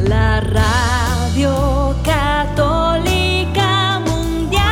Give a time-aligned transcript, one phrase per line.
[0.00, 4.62] la radio católica mundial.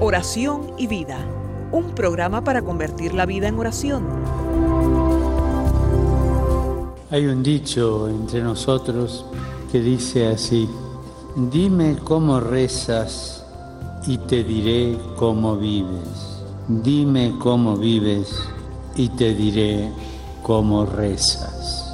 [0.00, 1.18] Oración y vida,
[1.70, 4.43] un programa para convertir la vida en oración.
[7.14, 9.24] Hay un dicho entre nosotros
[9.70, 10.68] que dice así,
[11.36, 13.44] dime cómo rezas
[14.04, 16.42] y te diré cómo vives.
[16.66, 18.36] Dime cómo vives
[18.96, 19.92] y te diré
[20.42, 21.88] cómo rezas.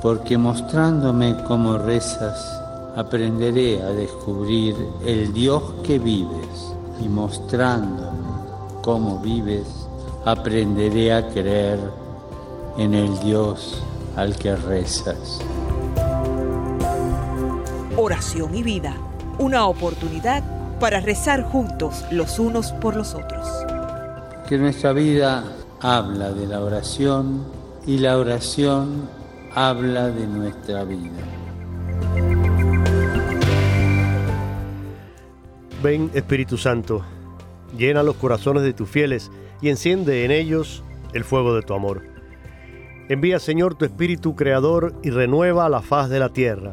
[0.00, 2.38] Porque mostrándome cómo rezas,
[2.94, 6.72] aprenderé a descubrir el Dios que vives
[7.04, 8.28] y mostrándome
[8.80, 9.66] cómo vives,
[10.24, 11.80] aprenderé a creer
[12.78, 13.82] en el Dios
[14.16, 15.40] al que rezas.
[17.96, 18.96] Oración y vida,
[19.38, 20.42] una oportunidad
[20.80, 23.46] para rezar juntos los unos por los otros.
[24.48, 25.44] Que nuestra vida
[25.80, 27.44] habla de la oración
[27.86, 29.08] y la oración
[29.54, 31.10] habla de nuestra vida.
[35.82, 37.02] Ven Espíritu Santo,
[37.76, 40.82] llena los corazones de tus fieles y enciende en ellos
[41.12, 42.11] el fuego de tu amor.
[43.12, 46.72] Envía Señor tu Espíritu Creador y renueva la faz de la tierra.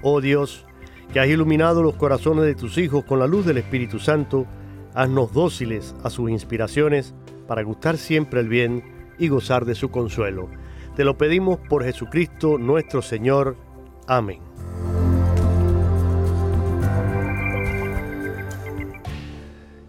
[0.00, 0.64] Oh Dios,
[1.12, 4.46] que has iluminado los corazones de tus hijos con la luz del Espíritu Santo,
[4.94, 7.12] haznos dóciles a sus inspiraciones
[7.46, 8.82] para gustar siempre el bien
[9.18, 10.48] y gozar de su consuelo.
[10.96, 13.56] Te lo pedimos por Jesucristo nuestro Señor.
[14.06, 14.40] Amén.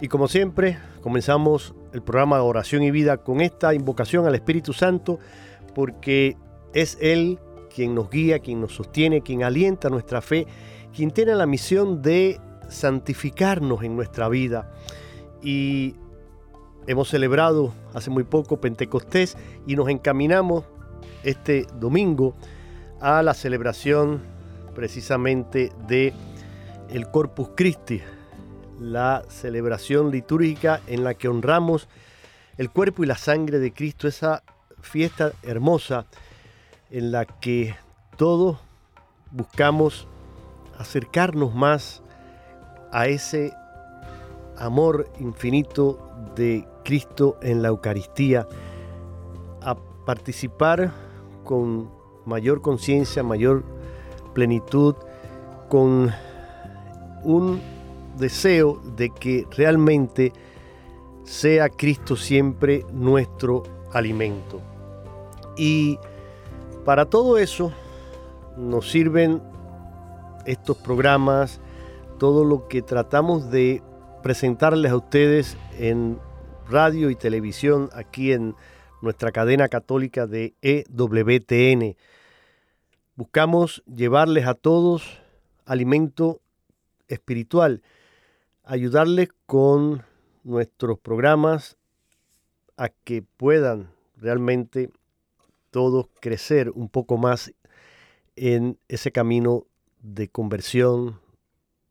[0.02, 4.74] Y como siempre, comenzamos el programa de Oración y Vida con esta invocación al Espíritu
[4.74, 5.18] Santo,
[5.74, 6.36] porque
[6.74, 7.40] es Él
[7.74, 10.46] quien nos guía, quien nos sostiene, quien alienta nuestra fe,
[10.94, 14.74] quien tiene la misión de santificarnos en nuestra vida.
[15.42, 15.96] Y
[16.86, 20.66] hemos celebrado hace muy poco Pentecostés y nos encaminamos
[21.24, 22.36] este domingo
[23.00, 24.22] a la celebración
[24.76, 26.14] precisamente de
[26.90, 28.02] el Corpus Christi,
[28.80, 31.88] la celebración litúrgica en la que honramos
[32.58, 34.44] el cuerpo y la sangre de Cristo, esa
[34.82, 36.06] fiesta hermosa
[36.90, 37.76] en la que
[38.18, 38.58] todos
[39.32, 40.08] buscamos
[40.78, 42.02] acercarnos más
[42.92, 43.54] a ese
[44.58, 48.48] amor infinito de Cristo en la Eucaristía,
[49.62, 49.76] a
[50.06, 50.94] participar
[51.44, 51.90] con
[52.26, 53.64] mayor conciencia, mayor
[54.34, 54.96] plenitud,
[55.70, 56.12] con
[57.24, 57.75] un
[58.18, 60.34] deseo de que realmente
[61.24, 64.62] sea Cristo siempre nuestro alimento.
[65.58, 65.98] Y
[66.84, 67.72] para todo eso
[68.58, 69.42] nos sirven
[70.46, 71.60] estos programas,
[72.20, 73.82] todo lo que tratamos de
[74.22, 76.20] presentarles a ustedes en
[76.70, 78.56] radio y televisión aquí en
[79.02, 81.96] nuestra cadena católica de EWTN.
[83.16, 85.22] Buscamos llevarles a todos
[85.66, 86.42] alimento
[87.08, 87.82] espiritual
[88.66, 90.04] ayudarles con
[90.44, 91.78] nuestros programas
[92.78, 94.90] a que puedan realmente
[95.72, 97.54] todos crecer un poco más
[98.36, 99.66] en ese camino
[100.02, 101.20] de conversión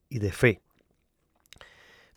[0.09, 0.61] y de fe.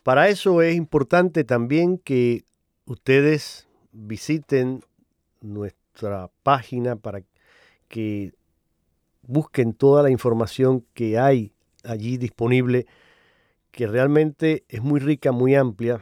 [0.04, 2.46] Para eso es importante también que
[2.86, 4.82] ustedes visiten
[5.42, 7.24] nuestra página para
[7.88, 8.34] que
[9.22, 11.54] busquen toda la información que hay
[11.84, 12.86] allí disponible
[13.78, 16.02] que realmente es muy rica, muy amplia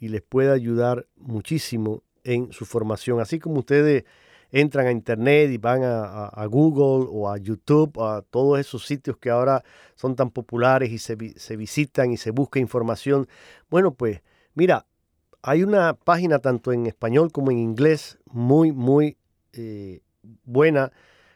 [0.00, 3.20] y les puede ayudar muchísimo en su formación.
[3.20, 4.04] Así como ustedes
[4.50, 9.28] entran a internet y van a, Google o a YouTube, a todos esos sitios que
[9.28, 9.62] ahora
[9.96, 11.14] son tan populares y se,
[11.56, 13.28] visitan y se busca información.
[13.68, 14.22] Bueno, pues
[14.54, 14.86] mira,
[15.42, 19.18] hay una página tanto en español como en inglés muy, muy
[19.52, 20.00] eh,
[20.44, 20.90] buena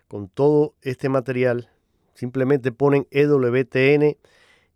[0.07, 1.69] con todo este material.
[2.15, 4.17] Simplemente ponen EWTN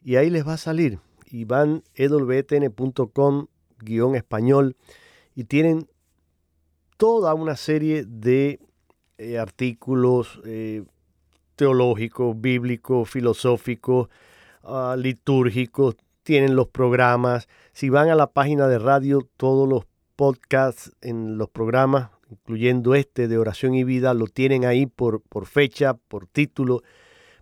[0.05, 0.99] y ahí les va a salir.
[1.31, 3.47] Y van ewtn.com
[3.79, 4.77] guion español
[5.35, 5.89] y tienen
[6.97, 8.61] toda una serie de
[9.19, 10.85] eh, artículos eh,
[11.57, 14.09] teológicos, bíblicos, filosóficos,
[14.63, 17.49] ah, litúrgicos, tienen los programas.
[17.73, 19.85] Si van a la página de radio, todos los
[20.17, 25.95] podcasts en los programas, incluyendo este de oración y vida, lo tienen ahí por fecha,
[25.95, 26.83] por título.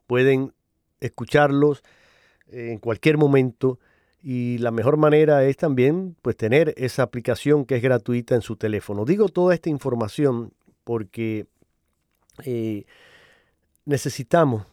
[0.07, 0.55] Pueden
[1.01, 1.83] escucharlos
[2.53, 3.79] en cualquier momento
[4.23, 8.57] y la mejor manera es también pues tener esa aplicación que es gratuita en su
[8.57, 9.05] teléfono.
[9.05, 10.53] Digo toda esta información
[10.85, 11.47] porque
[12.45, 12.85] eh,
[13.87, 14.65] necesitamos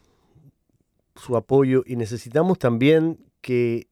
[1.16, 3.88] su apoyo y necesitamos también que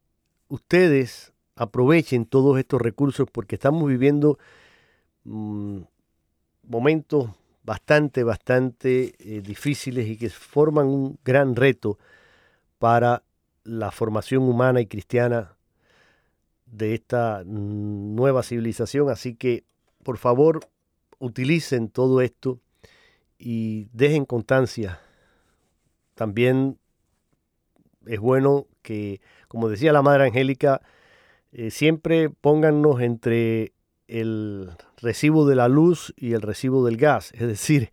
[0.49, 4.39] ustedes aprovechen todos estos recursos porque estamos viviendo
[5.25, 5.81] mm,
[6.69, 7.31] momentos
[7.65, 11.99] bastante, bastante eh, difíciles y que forman un gran reto
[12.79, 13.23] para
[13.67, 15.57] la formación humana y cristiana
[16.67, 19.11] de esta nueva civilización.
[19.11, 19.65] Así que,
[20.03, 20.61] por favor,
[21.19, 22.61] utilicen todo esto
[23.39, 25.01] y dejen constancia.
[26.15, 26.79] También
[28.07, 30.81] es bueno que, como decía la Madre Angélica,
[31.53, 33.73] eh, siempre póngannos entre
[34.09, 37.33] el recibo de la luz y el recibo del gas.
[37.35, 37.91] Es decir,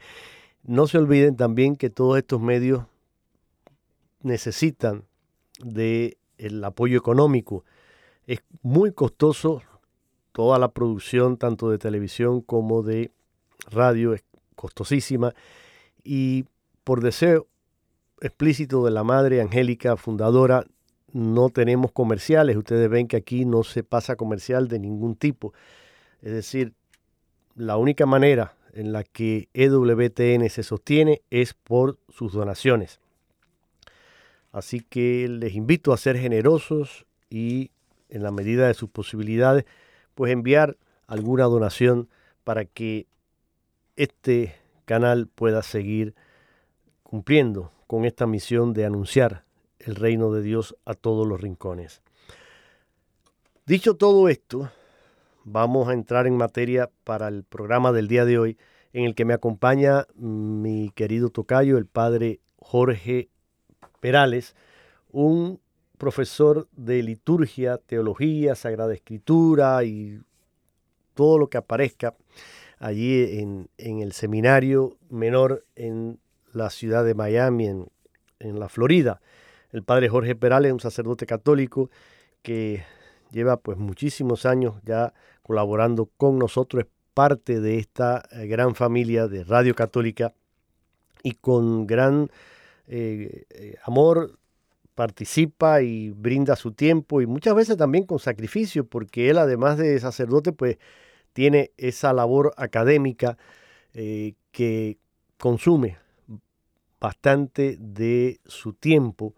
[0.64, 2.86] no se olviden también que todos estos medios
[4.22, 5.04] necesitan
[5.64, 7.64] del el apoyo económico.
[8.28, 9.62] Es muy costoso
[10.32, 13.12] toda la producción, tanto de televisión como de
[13.70, 14.24] radio, es
[14.56, 15.34] costosísima.
[16.04, 16.46] Y
[16.84, 17.48] por deseo
[18.22, 20.66] explícito de la Madre Angélica, fundadora,
[21.12, 22.58] no tenemos comerciales.
[22.58, 25.54] Ustedes ven que aquí no se pasa comercial de ningún tipo.
[26.22, 26.74] Es decir,
[27.56, 33.00] la única manera en la que EWTN se sostiene es por sus donaciones.
[34.54, 37.72] Así que les invito a ser generosos y
[38.08, 39.66] en la medida de sus posibilidades,
[40.14, 40.78] pues enviar
[41.08, 42.08] alguna donación
[42.44, 43.08] para que
[43.96, 44.56] este
[44.86, 46.14] canal pueda seguir
[47.02, 49.44] cumpliendo con esta misión de anunciar
[49.80, 52.04] el reino de Dios a todos los rincones.
[53.66, 54.70] Dicho todo esto,
[55.44, 58.58] vamos a entrar en materia para el programa del día de hoy,
[58.94, 63.30] en el que me acompaña mi querido tocayo, el padre Jorge
[64.04, 64.54] Perales,
[65.12, 65.62] un
[65.98, 70.20] profesor de liturgia, teología, sagrada escritura y
[71.14, 72.14] todo lo que aparezca
[72.80, 76.20] allí en, el seminario menor en
[76.52, 77.88] la ciudad de Miami, en,
[78.40, 79.22] en la Florida.
[79.72, 81.90] El padre Jorge Perales, un sacerdote católico
[82.42, 82.84] que
[83.32, 85.14] lleva pues muchísimos años ya
[85.44, 90.34] colaborando con nosotros, es parte de esta eh, gran familia de Radio Católica
[91.24, 92.30] y con gran
[92.88, 94.40] eh, eh, amor
[94.96, 100.00] participa y brinda su tiempo y muchas veces también con sacrificio, porque él además de
[100.00, 100.78] sacerdote pues
[101.34, 103.38] tiene esa labor académica
[104.52, 104.98] que
[105.38, 105.98] consume
[107.04, 109.36] bastante de su tiempo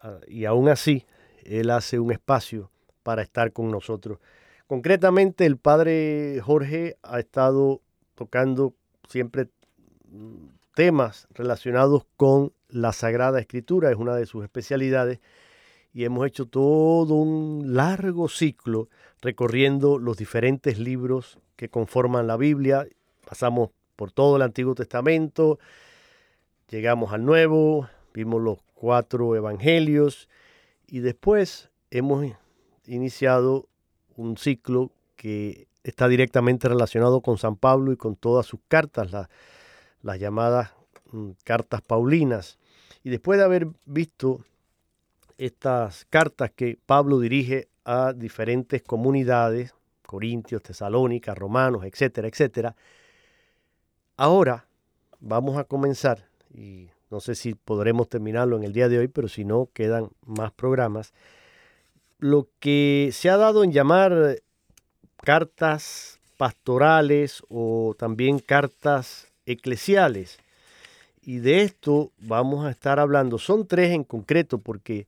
[0.00, 1.06] ah, y aún así
[1.44, 2.72] él hace un espacio
[3.04, 4.18] para estar con nosotros.
[4.66, 7.82] Concretamente, el padre Jorge ha estado
[8.14, 8.74] tocando
[9.08, 9.48] siempre
[10.10, 15.20] mm, temas relacionados con la Sagrada Escritura, es una de sus especialidades,
[15.92, 18.88] y hemos hecho todo un largo ciclo
[19.20, 22.86] recorriendo los diferentes libros que conforman la Biblia.
[23.28, 25.58] Pasamos por todo el Antiguo Testamento,
[26.68, 30.28] llegamos al Nuevo, vimos los cuatro evangelios
[30.86, 32.26] y después hemos
[32.86, 33.68] iniciado
[34.16, 39.10] un ciclo que está directamente relacionado con San Pablo y con todas sus cartas,
[40.02, 40.70] las llamadas
[41.10, 42.58] mm, cartas paulinas.
[43.02, 44.44] Y después de haber visto
[45.38, 49.74] estas cartas que Pablo dirige a diferentes comunidades,
[50.06, 52.76] Corintios, Tesalónica, Romanos, etcétera, etcétera,
[54.16, 54.66] ahora
[55.20, 59.28] vamos a comenzar, y no sé si podremos terminarlo en el día de hoy, pero
[59.28, 61.12] si no, quedan más programas
[62.22, 64.40] lo que se ha dado en llamar
[65.16, 70.38] cartas pastorales o también cartas eclesiales.
[71.22, 73.38] Y de esto vamos a estar hablando.
[73.38, 75.06] Son tres en concreto porque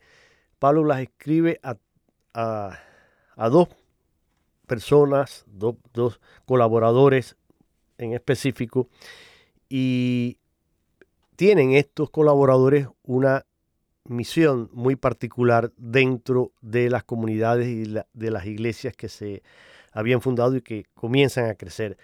[0.58, 2.78] Pablo las escribe a,
[3.50, 3.68] dos
[4.66, 7.36] personas, dos colaboradores
[7.98, 8.88] en específico.
[9.68, 10.38] Y
[11.36, 13.44] tienen estos colaboradores una
[14.04, 19.42] misión muy particular dentro de las comunidades y de las iglesias que se
[19.92, 21.96] habían fundado y que comienzan a crecer.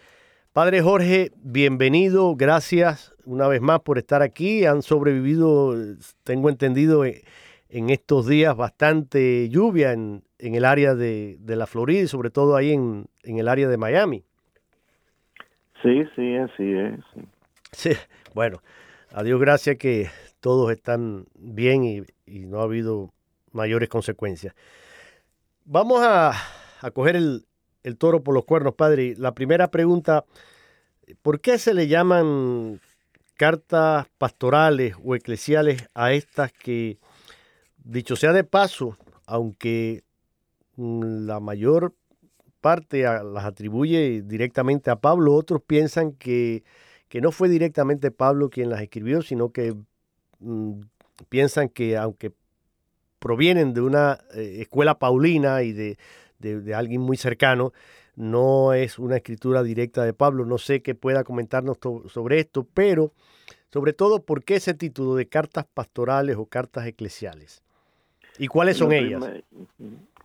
[0.53, 4.67] Padre Jorge, bienvenido, gracias una vez más por estar aquí.
[4.67, 5.77] Han sobrevivido,
[6.25, 7.23] tengo entendido, eh,
[7.69, 12.73] en estos días bastante lluvia en, el área de, la Florida y sobre todo ahí
[12.73, 14.25] en, el área de Miami.
[15.83, 17.01] Sí, sí, así es.
[17.73, 17.91] Sí,
[18.35, 18.61] bueno,
[19.13, 20.09] a Dios gracias que
[20.41, 23.11] todos están bien y, no ha habido
[23.53, 24.55] mayores consecuencias.
[25.65, 26.33] Vamos a,
[26.93, 27.45] coger el,
[27.99, 29.15] toro por los cuernos, padre.
[29.17, 30.25] La primera pregunta,
[31.23, 32.81] ¿por qué se le llaman
[33.37, 36.99] cartas pastorales o eclesiales a estas que,
[37.83, 40.03] dicho sea de paso, aunque
[40.77, 41.95] la mayor
[42.61, 46.65] parte las atribuye directamente a Pablo, otros piensan que,
[47.09, 49.75] que, no fue directamente Pablo quien las escribió, sino que
[50.41, 50.81] mm,
[51.29, 52.33] piensan que aunque
[53.19, 55.99] provienen de una eh, escuela paulina y de,
[56.41, 57.73] de, alguien muy cercano,
[58.17, 60.45] no es una escritura directa de Pablo.
[60.45, 61.79] No sé qué pueda comentarnos
[62.09, 63.13] sobre esto, pero
[63.71, 67.63] sobre todo, ¿por qué ese título de cartas pastorales o cartas eclesiales?
[68.39, 69.25] ¿Y cuáles son ellas?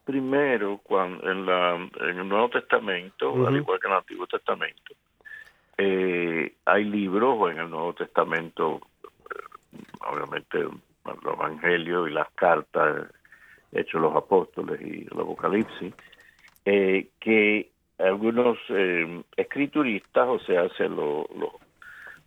[0.03, 4.93] Primero, cuando en, la, en el Nuevo Testamento, al igual que en el Antiguo Testamento,
[5.77, 13.07] eh, hay libros, o en el Nuevo Testamento, eh, obviamente, el Evangelio y las cartas,
[13.75, 15.93] hechos los apóstoles y el Apocalipsis,
[16.65, 18.57] eh, que algunos
[19.37, 21.27] escrituristas, o sea, se lo,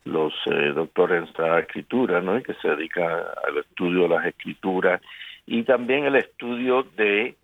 [0.05, 0.33] los
[0.75, 2.39] doctores en la escritura, ¿no?
[2.39, 3.11] Y que se dedican
[3.47, 5.03] al estudio de las escrituras
[5.47, 7.35] y también el estudio de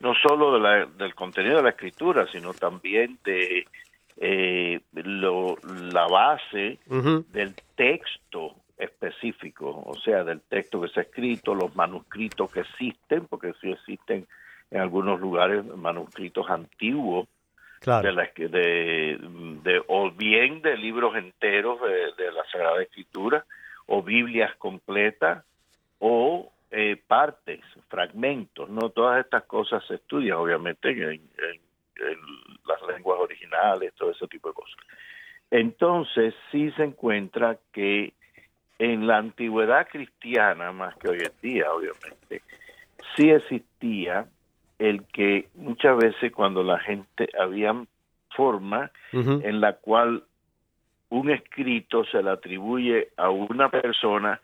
[0.00, 0.60] no solo
[0.98, 3.66] del contenido de la escritura, sino también de
[4.18, 6.78] eh, la base
[7.32, 13.26] del texto específico, o sea, del texto que se ha escrito, los manuscritos que existen,
[13.26, 14.26] porque sí existen
[14.70, 17.28] en algunos lugares manuscritos antiguos,
[17.84, 19.18] de, la, de,
[19.62, 23.44] de, o bien de libros enteros de, de la Sagrada Escritura,
[23.86, 25.44] o Biblias completas,
[25.98, 31.20] o eh, partes, fragmentos, no todas estas cosas se estudian obviamente en,
[32.66, 34.76] las lenguas originales, todo ese tipo de cosas.
[35.52, 38.12] Entonces sí se encuentra que
[38.78, 42.42] en la antigüedad cristiana, más que hoy en día obviamente,
[43.16, 44.26] sí existía
[44.78, 47.74] el que muchas veces cuando la gente había
[48.34, 50.24] forma en la cual
[51.10, 54.40] un escrito se le atribuye a una persona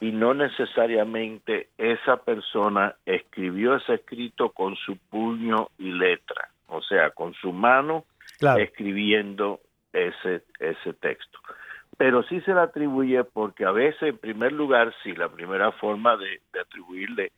[0.00, 7.10] y no necesariamente esa persona escribió ese escrito con su puño y letra, o sea,
[7.10, 8.04] con su mano
[8.58, 9.60] escribiendo
[9.92, 11.38] ese, ese texto.
[12.02, 16.16] Pero sí se le atribuye porque a veces, en primer lugar, sí, la primera forma
[16.16, 17.30] de, atribuirle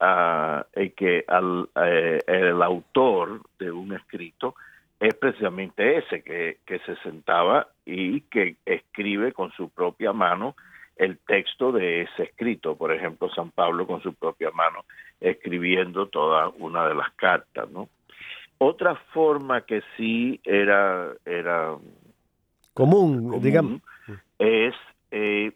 [0.00, 0.64] a
[0.96, 4.54] que al eh, el autor de un escrito
[4.98, 10.56] es precisamente ese que, que se sentaba y que escribe con su propia mano
[10.96, 14.86] el texto de ese escrito, por ejemplo, San Pablo con su propia mano
[15.20, 17.90] escribiendo toda una de las cartas, ¿no?
[18.56, 21.76] Otra forma que sí era era
[22.72, 23.82] común, digamos,
[24.38, 24.74] es
[25.10, 25.52] eh,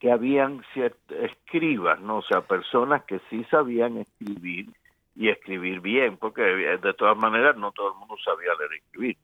[0.00, 2.18] que habían ciertos escribas, ¿no?
[2.18, 4.68] O sea, personas que sí sabían escribir
[5.16, 9.16] y escribir bien, porque de todas maneras no todo el mundo sabía leer y escribir.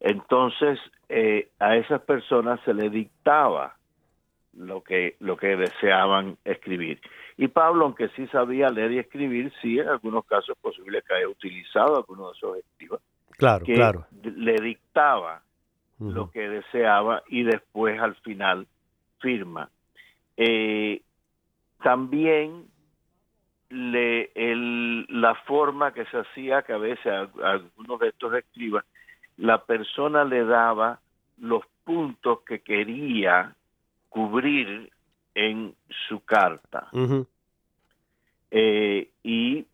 [0.00, 3.76] Entonces, eh, a esas personas se le dictaba
[4.56, 7.00] lo que lo que deseaban escribir.
[7.36, 11.14] Y Pablo, aunque sí sabía leer y escribir, sí en algunos casos es posible que
[11.14, 13.00] haya utilizado algunos de esos escribas.
[13.30, 14.06] Claro, que claro.
[14.22, 15.42] Le dictaba
[15.98, 18.66] lo que deseaba y después al final
[19.20, 19.70] firma.
[20.36, 21.02] Eh,
[21.82, 22.66] también
[23.70, 28.84] le, el, la forma que se hacía, que a veces a algunos de estos escribas,
[29.36, 31.00] la persona le daba
[31.38, 33.54] los puntos que quería
[34.08, 34.90] cubrir
[35.34, 35.74] en
[36.08, 36.88] su carta.
[38.50, 39.66] Eh, y,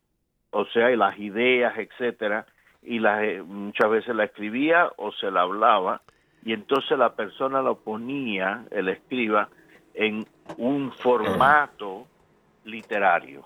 [0.51, 2.47] o sea, y las ideas, etcétera,
[2.83, 6.03] y las, eh, muchas veces la escribía o se la hablaba,
[6.45, 9.49] y entonces la persona lo ponía, el escriba,
[9.95, 12.07] en un formato
[12.65, 13.45] literario.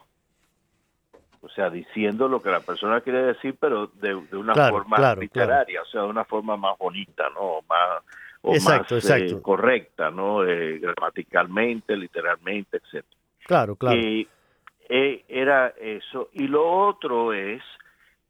[1.40, 5.84] O sea, diciendo lo que la persona quiere decir, pero de, una forma literaria, o
[5.86, 7.60] sea, de una forma más bonita, ¿no?
[7.68, 8.02] Más,
[8.40, 9.36] o exacto, más exacto.
[9.36, 10.44] Eh, correcta, ¿no?
[10.44, 13.18] Eh, gramaticalmente, literalmente, etcétera.
[13.46, 14.00] Claro, claro.
[14.00, 16.30] Eh, era eso.
[16.32, 17.62] Y lo otro es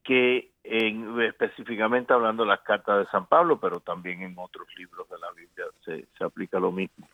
[0.04, 5.08] que en, específicamente hablando de las cartas de San Pablo, pero también en otros libros
[5.08, 7.08] de la Biblia se, se aplica lo mismo.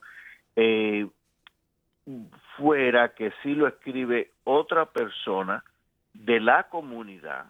[2.57, 5.65] fuera que si lo escribe otra persona
[6.13, 7.47] de la comunidad,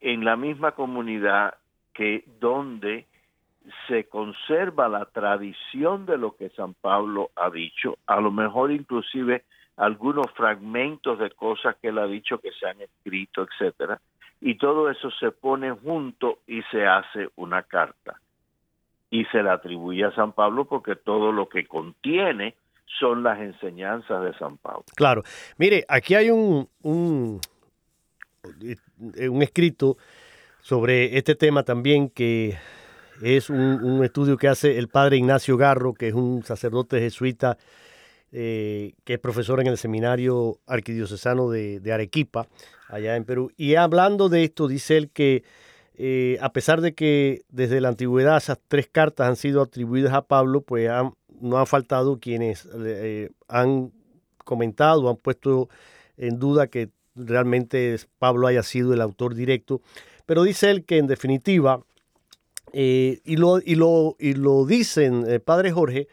[0.00, 1.54] en la misma comunidad
[1.94, 3.06] que donde
[3.86, 9.44] se conserva la tradición de lo que San Pablo ha dicho, a lo mejor inclusive
[9.76, 14.00] algunos fragmentos de cosas que él ha dicho que se han escrito, etcétera,
[14.40, 18.20] y todo eso se pone junto y se hace una carta.
[19.10, 22.54] Y se le atribuye a San Pablo porque todo lo que contiene
[22.98, 24.84] son las enseñanzas de San Pablo.
[24.96, 25.22] Claro.
[25.58, 27.40] Mire, aquí hay un, un,
[28.42, 29.96] un escrito
[30.60, 32.56] sobre este tema también que
[33.22, 37.56] es un, estudio que hace el padre Ignacio Garro, que es un sacerdote jesuita
[38.34, 42.48] eh, que es profesor en el Seminario Arquidiocesano de, Arequipa,
[42.88, 43.52] allá en Perú.
[43.58, 45.44] Y hablando de esto, dice él que
[45.96, 50.22] eh, a pesar de que desde la antigüedad esas tres cartas han sido atribuidas a
[50.22, 50.90] Pablo, pues
[51.42, 53.92] no han faltado quienes eh, han
[54.38, 55.68] comentado, han puesto
[56.16, 59.82] en duda que realmente Pablo haya sido el autor directo.
[60.24, 61.84] Pero dice él que en definitiva,
[62.72, 66.08] y, lo, y, lo, y lo dicen, padre Jorge,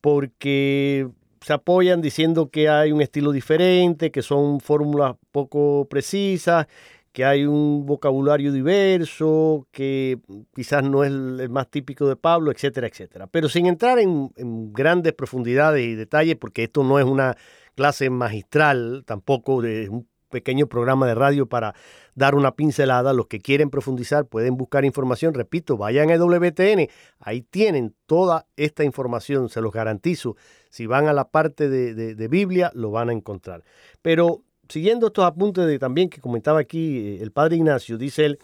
[0.00, 1.08] porque
[1.40, 6.66] se apoyan diciendo que hay un estilo diferente, que son fórmulas poco precisas,
[7.12, 10.18] que hay un vocabulario diverso, que
[10.54, 13.26] quizás no es el, más típico de Pablo, etcétera, etcétera.
[13.26, 14.30] Pero sin entrar en,
[14.72, 17.36] grandes profundidades y detalles, porque esto no es una
[17.74, 21.74] clase magistral, tampoco de un pequeño programa de radio para
[22.14, 23.12] dar una pincelada.
[23.12, 25.34] Los que quieren profundizar pueden buscar información.
[25.34, 30.36] Repito, vayan a WTN, ahí tienen toda esta información, se los garantizo.
[30.70, 33.64] Si van a la parte de, Biblia, lo van a encontrar.
[34.00, 38.38] Pero siguiendo estos apuntes de también que comentaba aquí eh, el padre Ignacio, dice él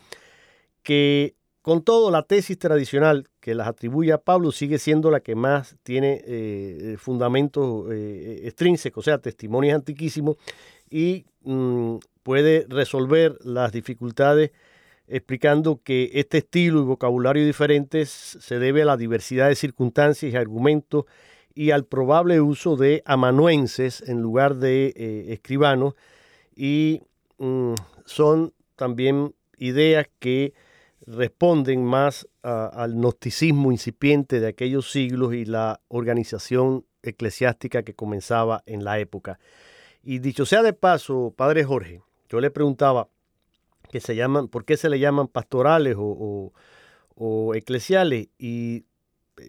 [0.82, 5.34] que con todo la tesis tradicional que las atribuye a Pablo sigue siendo la que
[5.34, 10.36] más tiene eh, fundamentos eh, extrínsecos, o sea, testimonios antiquísimos,
[10.90, 14.50] y mm, puede resolver las dificultades
[15.08, 20.36] explicando que este estilo y vocabulario diferentes se debe a la diversidad de circunstancias y
[20.36, 21.04] argumentos
[21.56, 25.94] y al probable uso de amanuenses en lugar de eh, escribanos
[26.54, 27.00] y
[27.38, 27.72] mm,
[28.04, 30.52] son también ideas que
[31.06, 38.84] responden más al gnosticismo incipiente de aquellos siglos y la organización eclesiástica que comenzaba en
[38.84, 39.38] la época.
[40.02, 43.08] Y dicho sea de paso, padre Jorge, yo le preguntaba
[43.90, 46.52] que se llaman, ¿por qué se le llaman pastorales o,
[47.14, 48.28] o eclesiales?
[48.38, 48.84] Y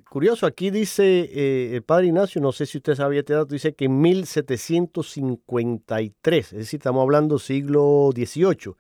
[0.10, 3.74] curioso, aquí dice eh, el padre Ignacio, no sé si usted sabía este dato, dice
[3.74, 8.76] que en 1753, es decir, estamos hablando siglo XVIII,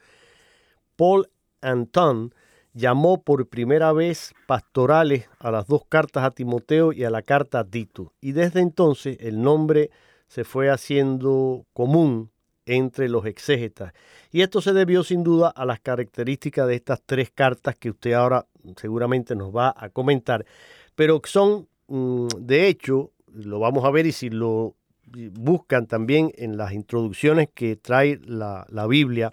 [0.95, 1.29] Paul
[1.61, 2.33] Anton
[2.73, 7.59] llamó por primera vez pastorales a las dos cartas a Timoteo y a la carta
[7.59, 8.13] a Tito.
[8.21, 9.89] Y desde entonces el nombre
[10.27, 12.31] se fue haciendo común
[12.65, 13.93] entre los exégetas.
[14.31, 18.13] Y esto se debió sin duda a las características de estas tres cartas que usted
[18.13, 20.46] ahora seguramente nos va a comentar
[20.98, 24.74] pero son, mm, de hecho, lo vamos a ver y si lo
[25.05, 29.31] buscan también en las introducciones que trae la, Biblia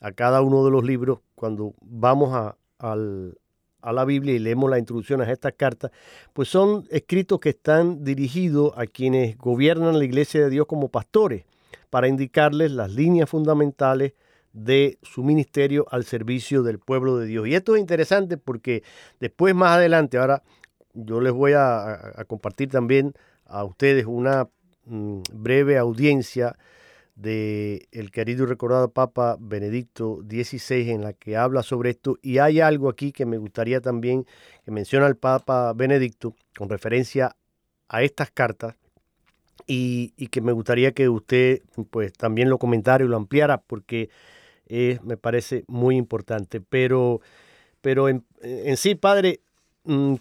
[0.00, 4.80] a cada uno de los libros, cuando vamos a, a la Biblia y leemos las
[4.80, 5.92] introducciones a estas cartas,
[6.32, 11.44] pues son escritos que están dirigidos a quienes gobiernan la iglesia de Dios como pastores,
[11.88, 14.14] para indicarles las líneas fundamentales
[14.52, 17.46] de su ministerio al servicio del pueblo de Dios.
[17.46, 18.82] Y esto es interesante porque
[19.20, 20.42] después, más adelante, ahora
[20.96, 24.48] yo les voy a, compartir también a ustedes una
[24.86, 26.56] mm, breve audiencia
[27.14, 32.18] de el querido y recordado Papa Benedicto XVI en la que habla sobre esto.
[32.22, 34.26] Y hay algo aquí que me gustaría también
[34.64, 37.36] que menciona el Papa Benedicto con referencia
[37.88, 38.76] a estas cartas
[39.66, 44.10] y, que me gustaría que usted pues también lo comentara y lo ampliara porque
[44.68, 46.60] me parece muy importante.
[46.60, 47.20] Pero
[47.80, 49.40] pero en, en sí padre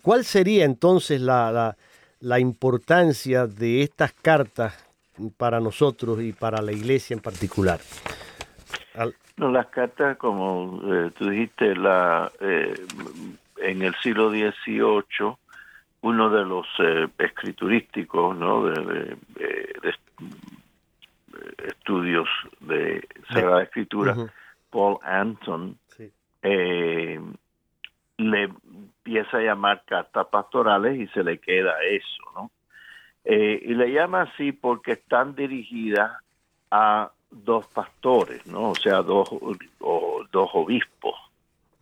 [0.01, 1.75] ¿Cuál sería entonces la,
[2.39, 4.73] importancia de estas cartas
[5.37, 7.79] para nosotros y para la iglesia en particular?
[9.37, 12.73] No, las cartas, como eh, tú dijiste, la, eh,
[13.57, 15.35] en el siglo XVIII,
[16.01, 18.65] uno de los eh, escriturísticos ¿no?
[18.65, 19.17] de,
[21.67, 22.29] estudios
[22.61, 24.15] de Sagrada Escritura,
[24.69, 25.77] Paul Anton,
[28.17, 28.49] le
[29.05, 32.51] empieza a llamar cartas pastorales y se le queda eso, ¿no?
[33.23, 36.11] Eh, y le llama así porque están dirigidas
[36.71, 38.71] a dos pastores, ¿no?
[38.71, 39.29] O sea, dos,
[40.31, 41.13] dos obispos,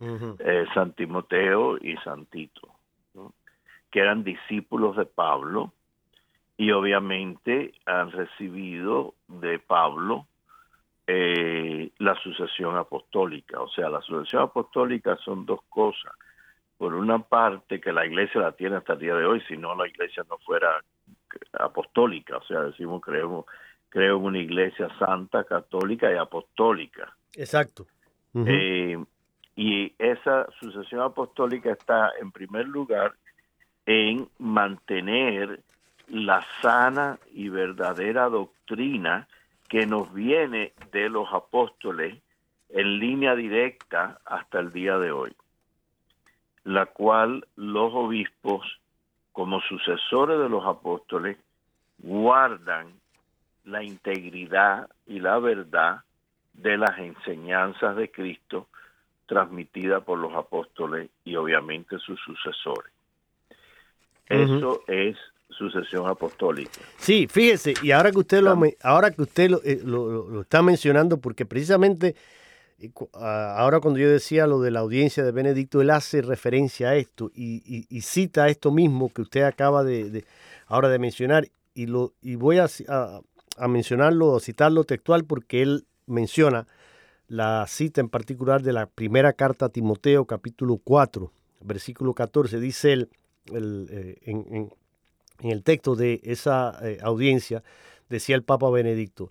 [0.00, 2.68] eh, San Timoteo y Santito,
[3.90, 5.72] que eran discípulos de Pablo
[6.58, 10.26] y obviamente han recibido de Pablo
[11.06, 13.62] eh, la sucesión apostólica.
[13.62, 16.12] O sea, la sucesión apostólica son dos cosas
[16.76, 19.74] por una parte que la iglesia la tiene hasta el día de hoy, si no
[19.74, 20.82] la iglesia no fuera
[21.52, 23.46] apostólica, o sea, decimos creemos
[23.88, 27.16] creo en una iglesia santa, católica y apostólica.
[27.36, 27.86] Exacto.
[28.34, 28.98] Eh,
[29.54, 33.14] y esa sucesión apostólica está en primer lugar
[33.86, 35.60] en mantener
[36.08, 39.28] la sana y verdadera doctrina
[39.68, 42.20] que nos viene de los apóstoles
[42.70, 45.36] en línea directa hasta el día de hoy
[46.64, 48.66] la cual los obispos,
[49.32, 51.36] como sucesores de los apóstoles,
[51.98, 52.92] guardan
[53.64, 56.00] la integridad y la verdad
[56.54, 58.68] de las enseñanzas de Cristo
[59.26, 62.92] transmitidas por los apóstoles y obviamente sus sucesores.
[64.26, 65.16] Eso es
[65.50, 66.80] sucesión apostólica.
[66.96, 71.20] Sí, fíjese, y ahora que usted lo, ahora que usted eh, lo, lo, está mencionando,
[71.20, 72.16] porque precisamente
[73.12, 77.30] ahora cuando yo decía lo de la audiencia de Benedicto, él hace referencia a esto
[77.34, 80.24] y, cita esto mismo que usted acaba de,
[80.66, 82.68] ahora de mencionar, y, lo, y voy a,
[83.68, 86.66] mencionarlo, a citarlo textual, porque él menciona
[87.28, 91.30] la cita en particular de la primera carta a Timoteo, capítulo 4,
[91.62, 93.08] versículo 14, dice él
[93.52, 94.70] eh, en,
[95.40, 97.62] en el texto de esa eh, audiencia,
[98.08, 99.30] decía el Papa Benedicto,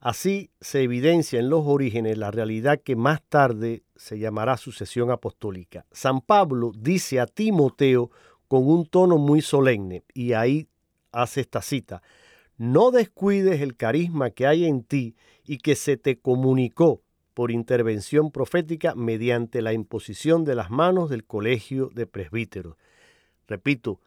[0.00, 5.86] así se evidencia en los orígenes la realidad que más tarde se llamará sucesión apostólica.
[5.92, 8.10] San Pablo dice a Timoteo
[8.48, 10.68] con un tono muy solemne, y ahí
[11.12, 12.02] hace esta cita,
[12.56, 17.02] no descuides el carisma que hay en ti y que se te comunicó
[17.34, 22.76] por intervención profética mediante la imposición de las manos del colegio de presbíteros.
[23.46, 24.00] Repito,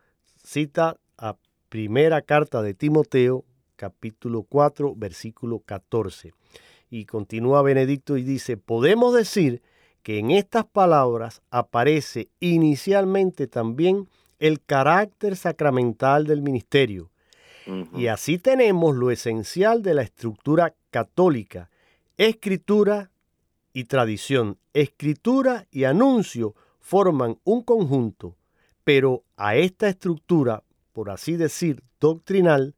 [0.43, 1.37] cita a
[1.69, 3.45] primera carta de Timoteo,
[3.81, 6.35] capítulo 4, versículo 14.
[6.91, 9.63] Y continúa Benedicto y dice, podemos decir
[10.03, 17.09] que en estas palabras aparece inicialmente también el carácter sacramental del ministerio.
[17.95, 21.71] Y así tenemos lo esencial de la estructura católica,
[22.17, 23.09] escritura
[23.73, 24.59] y tradición.
[24.73, 28.35] Escritura y anuncio forman un conjunto,
[28.83, 32.75] pero a esta estructura por así decir, doctrinal,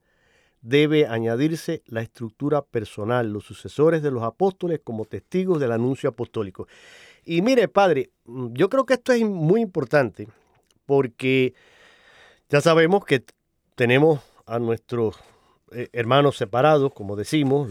[0.64, 6.68] debe añadirse la estructura personal, los sucesores de los apóstoles como testigos del anuncio apostólico.
[7.26, 10.28] Y mire, padre, mm, yo creo que esto es muy importante
[10.86, 11.54] porque
[12.50, 13.24] ya sabemos que
[13.76, 15.18] tenemos a nuestros
[15.72, 17.70] eh, hermanos separados, como decimos,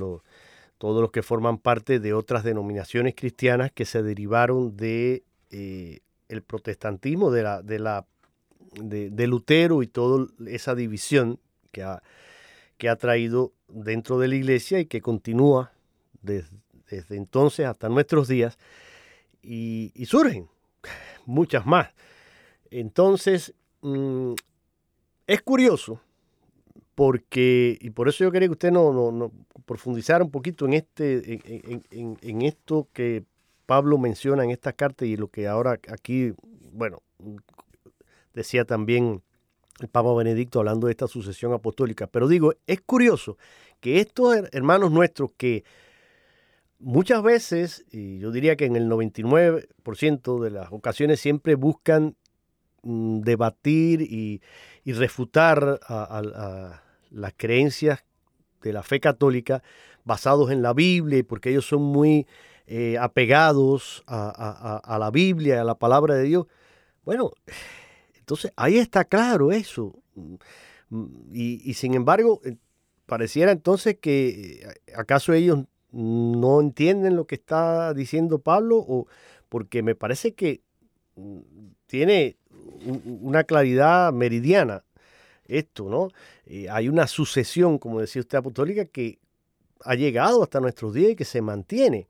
[0.78, 6.42] todos los que forman parte de otras denominaciones cristianas que se derivaron de eh, el
[6.42, 8.06] protestantismo, de la, de la
[8.74, 11.38] de, Lutero y toda esa división
[11.70, 12.02] que ha,
[12.82, 15.70] que ha traído dentro de la iglesia y que continúa
[16.20, 16.50] desde,
[17.10, 18.58] entonces hasta nuestros días
[19.40, 20.48] y, surgen
[21.24, 21.94] muchas más.
[22.72, 24.32] Entonces, mm,
[25.28, 26.00] es curioso
[26.96, 29.30] porque, y por eso yo quería que usted no, no,
[29.64, 31.40] profundizara un poquito en, este,
[31.92, 33.22] en, en, esto que
[33.64, 36.34] Pablo menciona en esta carta y lo que ahora aquí,
[36.72, 37.00] bueno,
[38.34, 39.22] decía también
[39.80, 42.06] el Papa Benedicto hablando de esta sucesión apostólica.
[42.06, 43.36] Pero digo, es curioso
[43.80, 45.64] que estos hermanos nuestros que
[46.78, 52.16] muchas veces, y yo diría que en el 99% de las ocasiones siempre buscan
[52.82, 54.40] mm, debatir y,
[54.84, 58.04] refutar a, las creencias
[58.62, 59.62] de la fe católica
[60.04, 62.26] basados en la Biblia y porque ellos son muy
[62.66, 66.46] eh, apegados a, a la Biblia, a la palabra de Dios.
[67.04, 67.32] Bueno,
[68.22, 70.00] entonces, ahí está claro eso.
[70.14, 70.36] Mm,
[71.32, 72.56] y, sin embargo, eh,
[73.04, 79.08] pareciera entonces que eh, acaso ellos no entienden lo que está diciendo Pablo, o
[79.48, 80.62] porque me parece que
[81.16, 81.40] mm,
[81.86, 82.36] tiene
[83.20, 84.84] una claridad meridiana
[85.44, 86.08] esto, ¿no?
[86.46, 89.18] Eh, hay una sucesión, como decía usted, apostólica, que
[89.84, 92.06] ha llegado hasta nuestros días y que se mantiene.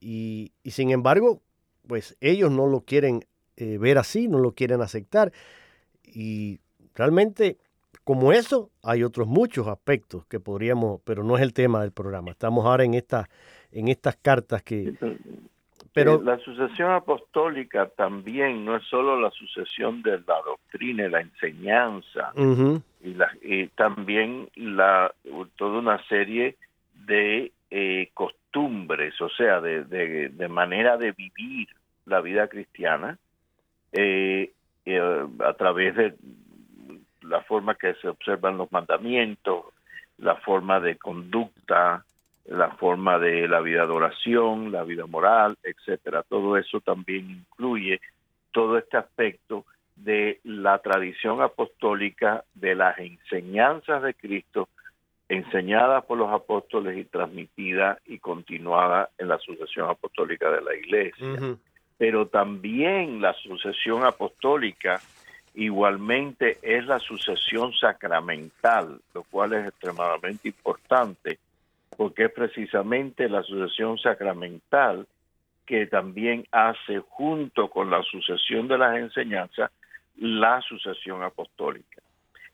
[0.00, 1.40] Y, y sin embargo,
[1.86, 3.24] pues ellos no lo quieren
[3.60, 5.32] eh, ver así, no lo quieren aceptar.
[6.04, 6.60] Y
[6.94, 7.58] realmente,
[8.04, 12.30] como eso, hay otros muchos aspectos que podríamos, pero no es el tema del programa.
[12.30, 13.28] Estamos ahora en, esta,
[13.72, 14.94] en estas cartas que...
[15.92, 21.20] Pero la sucesión apostólica también no es solo la sucesión de la doctrina y la
[21.20, 22.32] enseñanza,
[23.02, 23.32] y, la,
[23.74, 25.12] también la,
[25.56, 26.56] toda una serie
[26.94, 31.68] de eh, costumbres, o sea, de, de, de, manera de vivir
[32.06, 33.18] la vida cristiana,
[33.92, 34.52] eh,
[34.84, 36.14] eh, a través de
[37.22, 39.66] la forma que se observan los mandamientos,
[40.18, 42.04] la forma de conducta,
[42.46, 46.24] la forma de la vida de oración, la vida moral, etcétera.
[46.28, 48.00] Todo eso también incluye
[48.52, 49.64] todo este aspecto
[49.96, 54.68] de la tradición apostólica, de las enseñanzas de Cristo,
[55.28, 61.56] enseñadas por los apóstoles y transmitidas y continuadas en la sucesión apostólica de la Iglesia
[62.00, 65.02] pero también la sucesión apostólica
[65.52, 71.38] igualmente es la sucesión sacramental, lo cual es extremadamente importante,
[71.98, 75.06] porque es precisamente la sucesión sacramental
[75.66, 79.70] que también hace junto con la sucesión de las enseñanzas
[80.16, 82.00] la sucesión apostólica.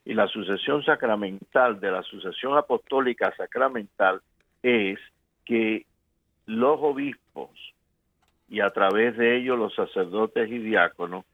[0.04, 4.20] Y la sucesión sacramental de la sucesión apostólica sacramental
[4.64, 4.98] es
[5.44, 5.87] que
[6.46, 7.76] los obispos
[8.48, 11.24] y a través de ellos los sacerdotes y diáconos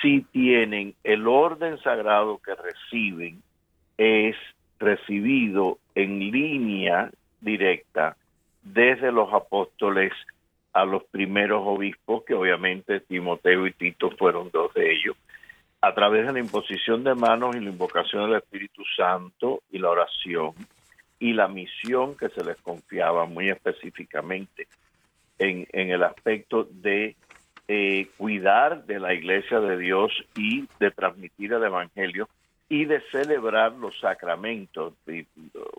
[0.00, 3.42] si tienen el orden sagrado que reciben
[3.96, 4.36] es
[4.78, 8.16] recibido en línea directa
[8.62, 10.12] desde los apóstoles
[10.72, 15.16] a los primeros obispos, que obviamente Timoteo y Tito fueron dos de ellos,
[15.80, 19.90] a través de la imposición de manos y la invocación del Espíritu Santo y la
[19.90, 20.52] oración
[21.18, 24.68] y la misión que se les confiaba muy específicamente
[25.38, 27.16] en, en el aspecto de
[27.70, 32.28] eh, cuidar de la iglesia de Dios y de transmitir el Evangelio
[32.68, 34.94] y de celebrar los sacramentos.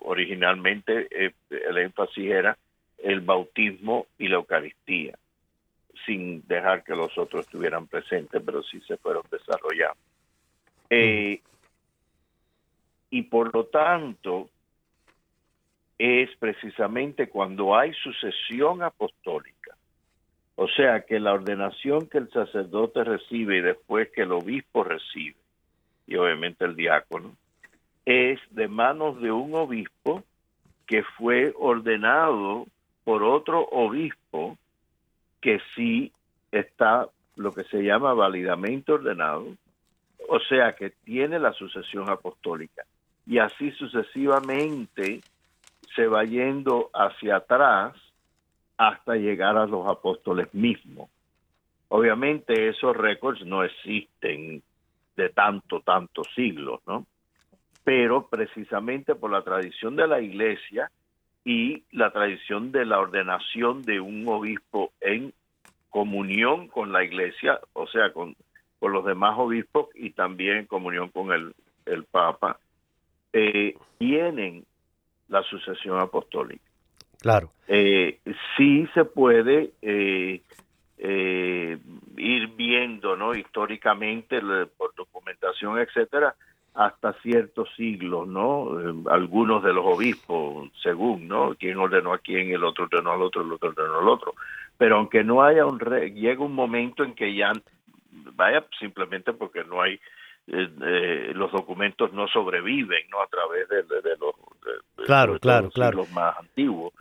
[0.02, 2.58] originalmente eh, el énfasis era
[3.00, 5.18] el bautismo y la Eucaristía,
[6.06, 9.98] sin dejar que los otros estuvieran presentes, pero sí se fueron desarrollando.
[10.90, 11.42] Eh,
[13.10, 14.50] y por lo tanto,
[16.00, 19.76] es precisamente cuando hay sucesión apostólica,
[20.56, 25.36] o sea que la ordenación que el sacerdote recibe y después que el obispo recibe,
[26.08, 27.36] y obviamente el diácono,
[28.06, 30.24] es de manos de un obispo
[30.88, 32.66] que fue ordenado
[33.04, 34.58] por otro obispo
[35.42, 36.12] que sí
[36.52, 39.46] está lo que se llama válidamente ordenado,
[40.30, 42.84] o sea que tiene la sucesión apostólica.
[43.28, 45.22] Y así sucesivamente
[45.96, 47.96] se va yendo hacia atrás
[48.78, 51.10] hasta llegar a los apóstoles mismos.
[51.90, 54.62] Obviamente esos récords no existen
[55.16, 57.06] de tanto, tantos siglos, ¿no?
[57.84, 60.92] Pero precisamente por la tradición de la iglesia
[61.44, 65.34] y la tradición de la ordenación de un obispo en
[65.90, 68.36] comunión con la iglesia, o sea, con,
[68.80, 72.60] con los demás obispos y también en comunión con el, el Papa,
[73.34, 74.66] eh, tienen
[75.30, 76.64] la sucesión apostólica.
[77.22, 77.52] Claro.
[77.68, 78.20] Eh,
[78.58, 80.42] sí se puede eh,
[80.98, 81.78] eh,
[82.18, 83.36] ir viendo, ¿no?
[83.36, 84.42] Históricamente,
[84.78, 86.36] por documentación, etcétera,
[86.74, 88.80] hasta ciertos siglos, ¿no?
[88.80, 91.56] Eh, algunos de los obispos, según, ¿no?
[91.60, 94.34] Quién ordenó a quién, el otro ordenó al otro, el otro ordenó al otro.
[94.78, 97.52] Pero aunque no haya un re llega un momento en que ya,
[98.36, 100.00] vaya, simplemente porque no hay
[100.52, 103.84] eh, los documentos no sobreviven no a través de,
[104.18, 104.36] los,
[105.06, 106.06] claro, claro, claro.
[106.14, 106.94] más antiguos.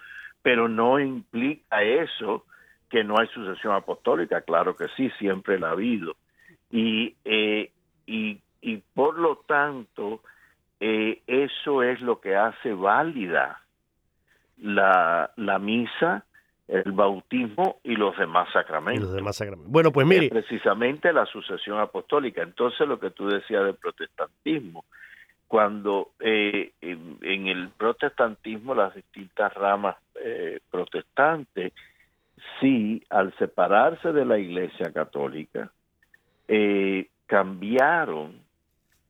[0.43, 2.45] Pero no implica eso
[2.89, 6.15] que no hay sucesión apostólica claro que sí siempre la ha habido.
[6.71, 7.71] Y eh,
[8.07, 10.23] y, y por lo tanto
[10.81, 13.61] eh, eso es lo que hace válida
[14.59, 16.25] la, la misa
[16.69, 19.05] el bautismo y los demás sacramentos.
[19.05, 19.73] los demás sacramentos.
[19.73, 20.29] Bueno, pues mire.
[20.29, 22.43] precisamente la sucesión apostólica.
[22.43, 24.85] Entonces, lo que tú decías del protestantismo,
[25.47, 31.73] cuando eh, en, el protestantismo las distintas ramas eh, protestantes,
[32.61, 35.73] sí, al separarse de la Iglesia Católica,
[36.47, 38.47] eh, cambiaron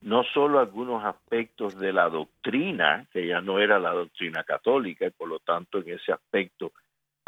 [0.01, 5.11] no solo algunos aspectos de la doctrina, que ya no era la doctrina católica, y
[5.11, 6.71] por lo tanto en ese aspecto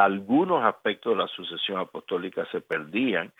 [0.04, 3.32] algunos aspectos de la sucesión apostólica se perdían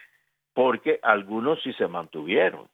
[0.53, 2.69] porque algunos sí se mantuvieron.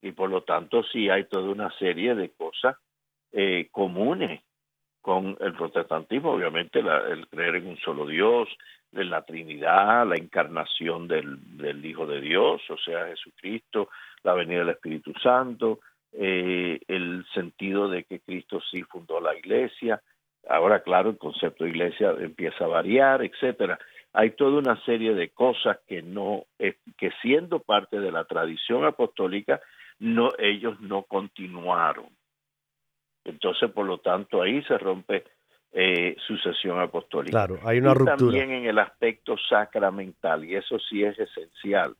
[0.00, 2.76] Y por lo tanto sí hay toda una serie de cosas
[3.32, 4.40] eh, comunes
[5.02, 8.48] con el protestantismo, obviamente el creer en un solo Dios,
[8.92, 13.90] en la Trinidad, la encarnación del, Hijo de Dios, o sea, Jesucristo,
[14.22, 15.80] la venida del Espíritu Santo,
[16.12, 20.00] eh, el sentido de que Cristo sí fundó la iglesia,
[20.48, 23.78] Ahora, claro, el concepto de iglesia empieza a variar, etcétera.
[24.12, 29.60] Hay toda una serie de cosas que no, que siendo parte de la tradición apostólica,
[29.98, 32.06] no, ellos no continuaron.
[33.24, 35.24] Entonces, por lo tanto, ahí se rompe
[35.72, 37.32] eh, sucesión apostólica.
[37.32, 38.16] Claro, hay una y ruptura.
[38.16, 41.94] También en el aspecto sacramental, y eso sí es esencial,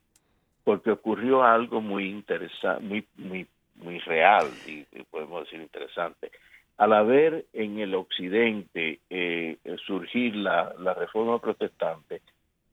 [0.63, 6.31] porque ocurrió algo muy interesante, muy, muy, muy real, y podemos decir interesante
[6.77, 12.21] al haber en el occidente eh, surgir la, reforma protestante,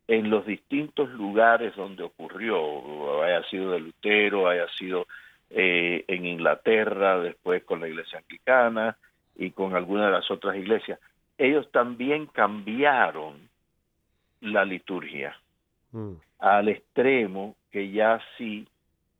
[0.06, 5.06] en los distintos lugares donde ocurrió, haya sido de Lutero, haya sido
[5.48, 8.96] eh, en Inglaterra, después con la iglesia anglicana
[9.36, 11.00] y con algunas de las otras iglesias,
[11.38, 13.48] ellos también cambiaron
[14.42, 15.34] la liturgia
[15.92, 16.12] mm.
[16.40, 18.68] al extremo que ya sí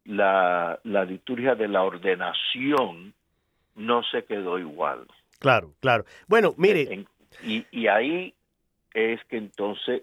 [0.05, 3.15] la, la liturgia de la ordenación
[3.75, 5.07] no se quedó igual.
[5.39, 6.05] Claro, claro.
[6.27, 7.07] Bueno, mire.
[7.43, 8.35] y, y ahí
[8.93, 10.03] es que entonces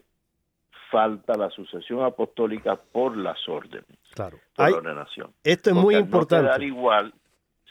[0.92, 3.98] falta la sucesión apostólica por las órdenes.
[4.14, 4.38] Claro.
[4.56, 5.34] Por la ordenación.
[5.44, 6.50] Esto es muy importante.
[6.50, 7.14] Al igual,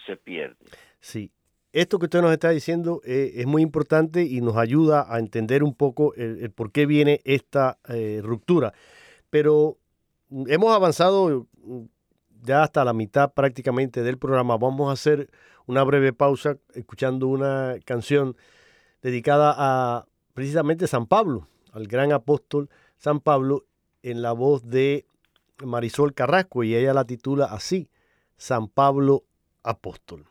[0.06, 0.56] se pierde.
[1.00, 1.30] Sí,
[1.72, 5.62] esto que usted nos está diciendo eh, es muy importante y nos ayuda a entender
[5.62, 8.72] un poco el, por qué viene esta eh, ruptura.
[9.28, 9.78] Pero
[10.30, 11.82] mm, hemos avanzado mm,
[12.42, 14.56] ya hasta la mitad prácticamente del programa.
[14.56, 15.28] Vamos a hacer
[15.70, 18.36] una breve pausa escuchando una canción
[19.02, 23.64] dedicada a precisamente San Pablo, al gran apóstol San Pablo,
[24.02, 25.06] en la voz de
[25.64, 27.88] Marisol Carrasco, y ella la titula así,
[28.36, 29.24] San Pablo
[29.62, 30.29] Apóstol.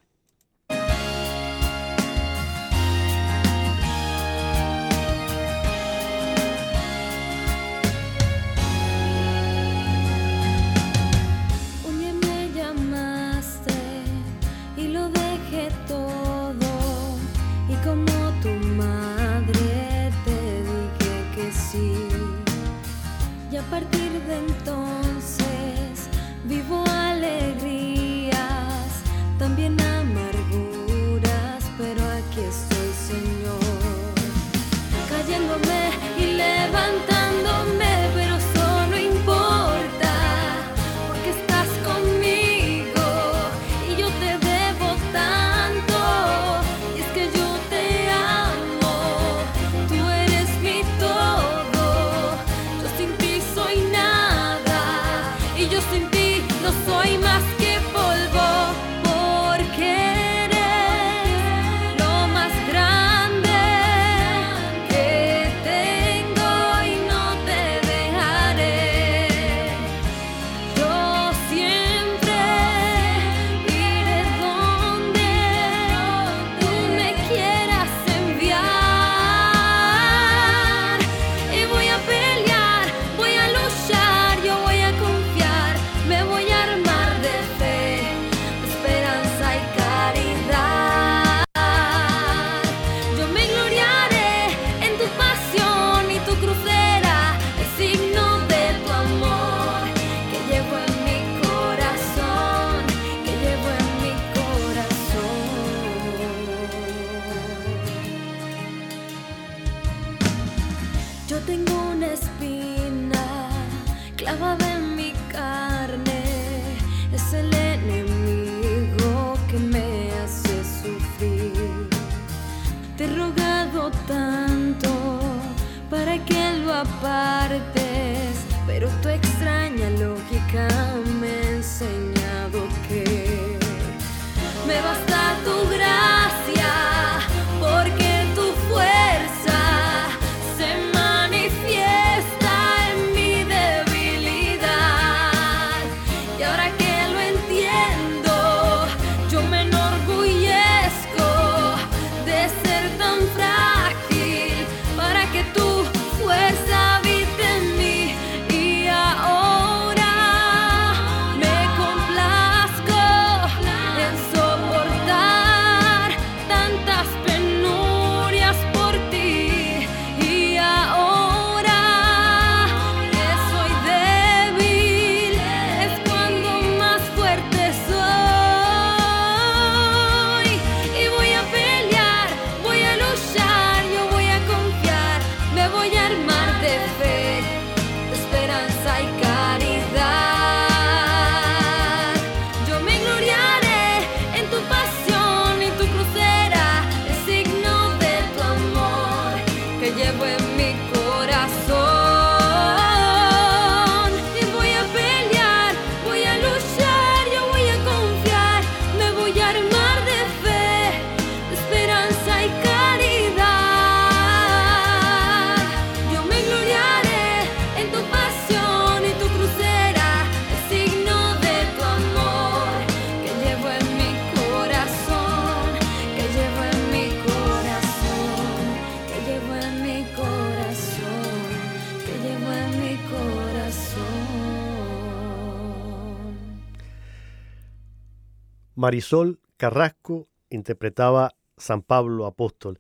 [238.90, 242.80] Marisol Carrasco interpretaba San Pablo Apóstol.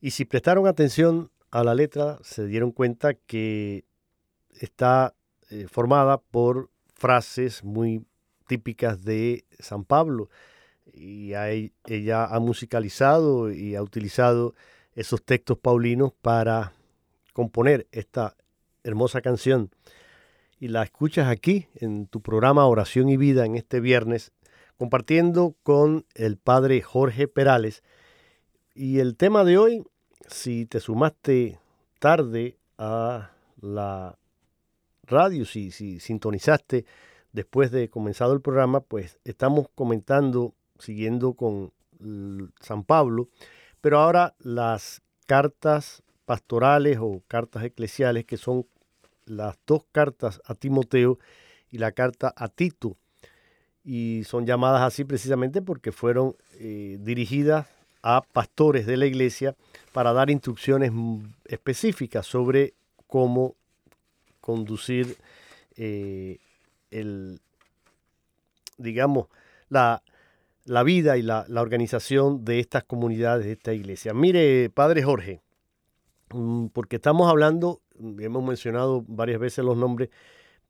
[0.00, 3.84] Y si prestaron atención a la letra, se dieron cuenta que
[4.58, 5.14] está
[5.50, 8.06] eh, formada por frases muy
[8.46, 10.30] típicas de San Pablo.
[10.90, 14.54] Y ella ha musicalizado y ha utilizado
[14.94, 16.72] esos textos paulinos para
[17.34, 18.38] componer esta
[18.84, 19.68] hermosa canción.
[20.58, 24.32] Y la escuchas aquí en tu programa Oración y Vida en este viernes
[24.78, 27.82] compartiendo con el padre Jorge Perales.
[28.74, 29.84] Y el tema de hoy,
[30.28, 31.58] si te sumaste
[31.98, 34.18] tarde a la
[35.04, 36.84] radio, si, si sintonizaste
[37.32, 41.72] después de comenzado el programa, pues estamos comentando, siguiendo con
[42.60, 43.28] San Pablo,
[43.80, 48.66] pero ahora las cartas pastorales o cartas eclesiales, que son
[49.26, 51.18] las dos cartas a Timoteo
[51.70, 52.96] y la carta a Tito,
[53.84, 57.66] y son llamadas así precisamente porque fueron eh, dirigidas
[58.02, 59.54] a pastores de la iglesia
[59.92, 60.92] para dar instrucciones
[61.44, 62.74] específicas sobre
[63.06, 63.54] cómo
[64.40, 65.16] conducir
[65.76, 66.38] eh,
[66.90, 67.40] el,
[68.76, 69.28] digamos,
[69.68, 70.02] la,
[70.64, 74.12] la vida y la, la, organización de estas comunidades, de esta iglesia.
[74.14, 75.40] Mire, Padre Jorge,
[76.30, 77.80] mm, porque estamos hablando,
[78.18, 80.10] hemos mencionado varias veces los nombres,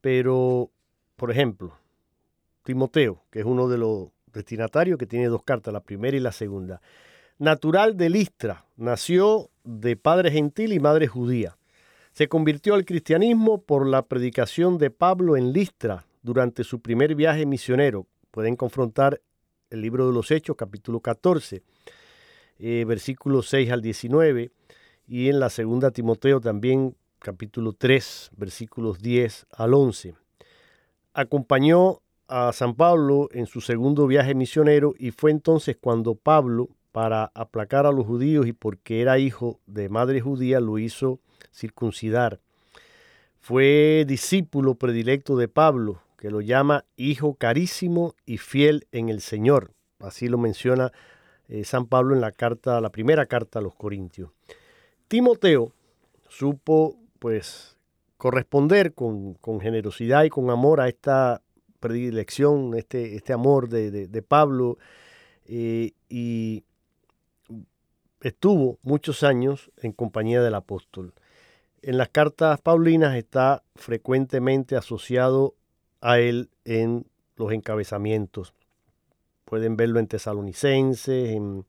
[0.01, 0.69] pero,
[1.15, 1.73] por ejemplo,
[2.63, 6.31] Timoteo, que es uno de los destinatarios que tiene dos cartas, la primera y la
[6.31, 6.81] segunda.
[7.37, 11.57] Natural de Listra, nació de padre gentil y madre judía.
[12.13, 17.45] Se convirtió al cristianismo por la predicación de Pablo en Listra durante su primer viaje
[17.45, 18.05] misionero.
[18.31, 19.19] Pueden confrontar
[19.71, 21.63] el libro de los Hechos, capítulo 14,
[22.59, 24.51] eh, versículos 6 al 19,
[25.07, 30.13] y en la segunda Timoteo también, capítulo 3, versículos 10 al 11.
[31.13, 37.31] Acompañó a San Pablo en su segundo viaje misionero y fue entonces cuando Pablo, para
[37.33, 41.19] aplacar a los judíos y porque era hijo de madre judía, lo hizo
[41.51, 42.39] circuncidar.
[43.39, 49.71] Fue discípulo predilecto de Pablo, que lo llama hijo carísimo y fiel en el Señor.
[49.99, 50.91] Así lo menciona
[51.49, 54.31] eh, San Pablo en la carta, la primera carta a los Corintios.
[55.07, 55.73] Timoteo
[56.29, 57.77] supo pues
[58.17, 61.42] corresponder con, generosidad y con amor a esta
[61.83, 64.77] predilección, este, este amor de, Pablo
[65.45, 66.63] eh, y
[68.21, 71.13] estuvo muchos años en compañía del apóstol.
[71.81, 75.55] En las cartas paulinas está frecuentemente asociado
[75.99, 77.05] a él en
[77.35, 78.53] los encabezamientos.
[79.43, 81.65] Pueden verlo en Tesalonicenses, en,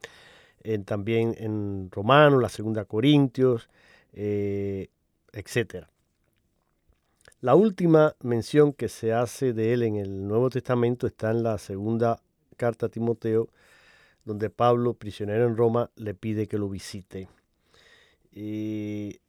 [0.84, 3.68] también en Romanos, la segunda Corintios,
[4.12, 4.90] eh,
[5.32, 5.88] etc.
[7.44, 11.58] La última mención que se hace de él en el Nuevo Testamento está en la
[11.58, 12.18] segunda
[12.56, 13.50] carta a Timoteo,
[14.24, 17.28] donde Pablo, prisionero en Roma, le pide que lo visite.
[18.32, 19.20] Y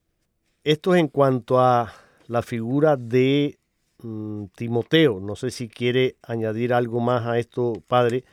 [0.63, 1.93] esto es en cuanto a
[2.27, 3.59] la figura de
[4.01, 5.19] mm, Timoteo.
[5.19, 8.23] No sé si quiere añadir algo más a esto, padre,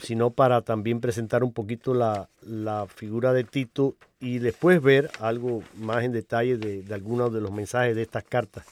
[0.00, 2.28] sino para también presentar un poquito la,
[2.96, 7.94] figura de Tito y después ver algo más en detalle de, algunos de los mensajes
[7.94, 8.66] de estas cartas.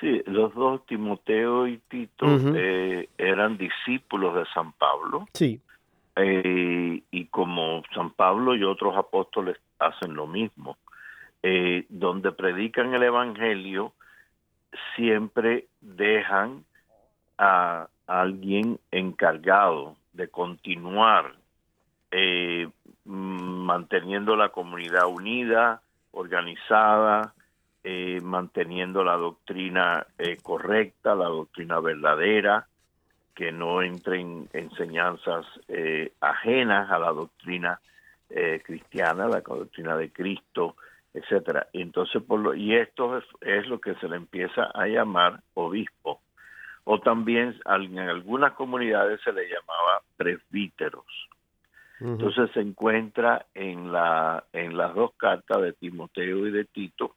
[0.00, 5.26] Sí, los dos, Timoteo y Tito, eh, eran discípulos de San Pablo.
[5.32, 5.60] Sí.
[6.16, 10.76] Eh, y como San Pablo y otros apóstoles hacen lo mismo,
[11.42, 13.92] eh, donde predican el Evangelio,
[14.94, 16.64] siempre dejan
[17.38, 21.34] a alguien encargado de continuar
[23.04, 25.82] manteniendo la comunidad unida,
[26.12, 27.34] organizada,
[27.88, 32.66] eh, manteniendo la doctrina eh, correcta, la doctrina verdadera,
[33.32, 37.80] que no entren enseñanzas eh, ajenas a la doctrina
[38.64, 40.74] cristiana, la doctrina de Cristo,
[41.14, 41.68] etcétera.
[41.72, 46.20] Entonces por lo, y esto es, lo que se le empieza a llamar obispo,
[46.82, 51.06] o también en algunas comunidades se le llamaba presbíteros.
[52.00, 57.14] Entonces se encuentra en la en las dos cartas de Timoteo y de Tito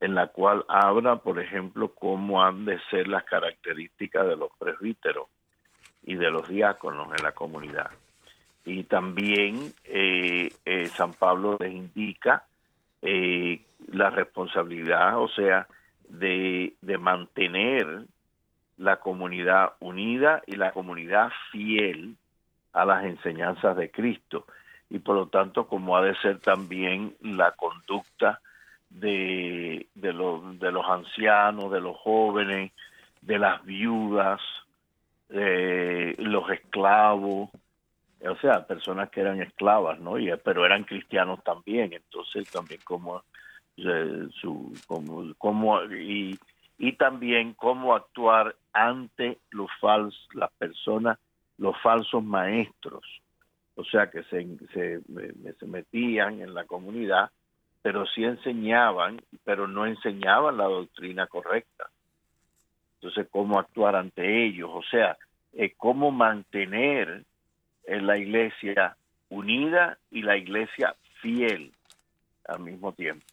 [0.00, 5.28] en la cual habla, por ejemplo, cómo han de ser las características de los presbíteros
[6.02, 7.90] y de los diáconos en la comunidad.
[8.64, 12.44] Y también eh, eh, San Pablo les indica
[13.02, 13.60] eh,
[13.92, 15.66] la responsabilidad, o sea,
[16.08, 18.04] de, de mantener
[18.78, 22.16] la comunidad unida y la comunidad fiel
[22.72, 24.46] a las enseñanzas de Cristo.
[24.88, 28.40] Y por lo tanto, como ha de ser también la conducta
[28.90, 32.72] de, de, los, de los ancianos, de los jóvenes,
[33.22, 34.40] de las viudas,
[35.28, 37.50] de los esclavos,
[38.28, 40.18] o sea, personas que eran esclavas, ¿no?
[40.18, 43.22] Y, pero eran cristianos también, entonces también como,
[43.76, 44.74] eh, su,
[45.98, 46.38] y,
[46.78, 49.70] y también cómo actuar ante los
[50.34, 51.18] las personas,
[51.56, 53.04] los falsos maestros,
[53.76, 55.00] o sea, que se, se,
[55.58, 57.30] se metían en la comunidad
[57.82, 61.88] pero sí enseñaban, pero no enseñaban la doctrina correcta.
[62.96, 64.70] Entonces, ¿cómo actuar ante ellos?
[64.72, 65.16] O sea,
[65.54, 67.24] eh, cómo mantener
[67.86, 68.96] la iglesia
[69.30, 71.72] unida y la iglesia fiel
[72.46, 73.24] al mismo tiempo.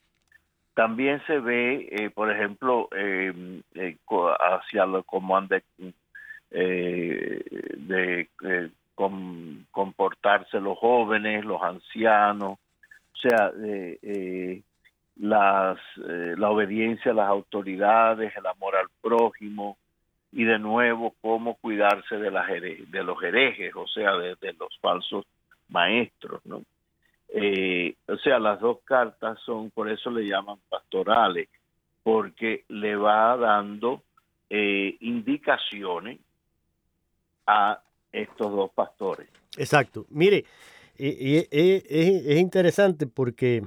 [0.73, 3.97] También se ve, eh, por ejemplo, em, eh,
[4.39, 5.63] hacia lo como han de
[9.71, 12.57] comportarse los jóvenes, los ancianos,
[13.17, 13.51] o sea,
[15.15, 19.77] las, la obediencia a las autoridades, el amor al prójimo,
[20.31, 25.25] y de nuevo cómo cuidarse de, las los herejes, o sea, de, los falsos
[25.69, 26.61] maestros, ¿no?
[27.29, 31.49] Eh, o sea, las dos cartas son, por eso le llaman pastorales,
[32.03, 34.03] porque le va dando
[34.49, 36.19] eh, indicaciones
[37.45, 39.27] a estos dos pastores.
[39.57, 40.05] Exacto.
[40.09, 40.45] Mire,
[40.97, 43.63] es interesante porque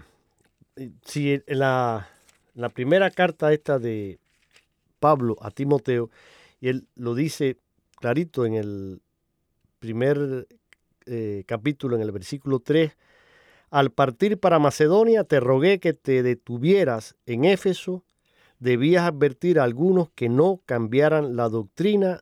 [0.76, 2.08] eh, si la,
[2.54, 4.18] la primera carta esta de
[4.98, 6.10] Pablo a Timoteo,
[6.60, 7.56] y él lo dice
[7.96, 9.00] clarito en el
[9.78, 10.46] primer
[11.06, 12.92] eh, capítulo, en el versículo 3.
[13.70, 18.04] Al partir para Macedonia te rogué que te detuvieras en Éfeso.
[18.58, 22.20] Debías advertir a algunos que no cambiaran la doctrina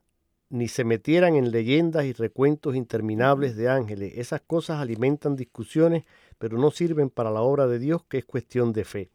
[0.50, 4.14] ni se metieran en leyendas y recuentos interminables de ángeles.
[4.16, 6.04] Esas cosas alimentan discusiones,
[6.38, 9.10] pero no sirven para la obra de Dios, que es cuestión de fe.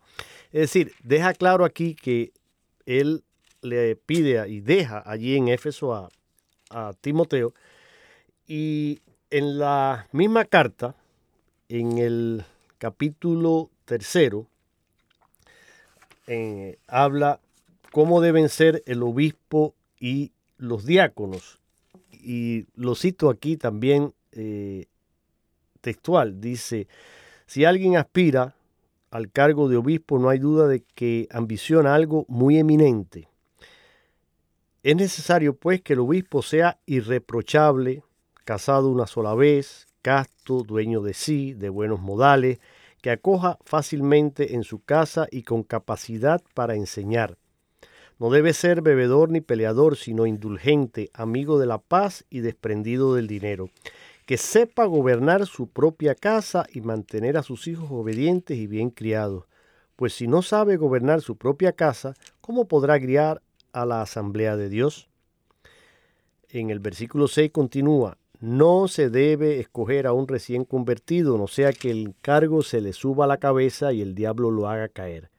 [0.52, 2.32] Es decir, deja claro aquí que
[2.86, 3.24] él
[3.62, 6.10] le pide y deja allí en Éfeso a,
[7.02, 7.54] Timoteo.
[8.48, 10.96] Y en la misma carta,
[11.70, 12.44] en el
[12.80, 14.48] capítulo tercero,
[16.26, 17.40] eh, habla
[17.92, 20.32] cómo deben ser el obispo y
[20.64, 21.60] los diáconos.
[22.12, 24.86] Y lo cito aquí también eh,
[25.82, 26.40] textual.
[26.40, 26.88] Dice,
[27.46, 28.56] si alguien aspira
[29.12, 33.28] al cargo de obispo, no hay duda de que ambiciona algo muy eminente.
[34.84, 38.04] Es necesario, pues, que el obispo sea irreprochable,
[38.44, 42.60] casado una sola vez, casto, dueño de sí, de buenos modales,
[43.02, 47.38] que acoja fácilmente en su casa y con capacidad para enseñar.
[48.24, 53.28] No debe ser bebedor ni peleador, sino indulgente, amigo de la paz y desprendido del
[53.28, 53.70] dinero,
[54.26, 59.44] que sepa gobernar su propia casa y mantener a sus hijos obedientes y bien criados.
[59.98, 63.42] Pues si no sabe gobernar su propia casa, ¿cómo podrá criar
[63.74, 65.10] a la asamblea de Dios.
[66.48, 71.74] En el versículo 6 continúa, no se debe escoger a un recién convertido, no sea
[71.74, 75.33] que el cargo se le suba a la cabeza y el diablo lo haga caer.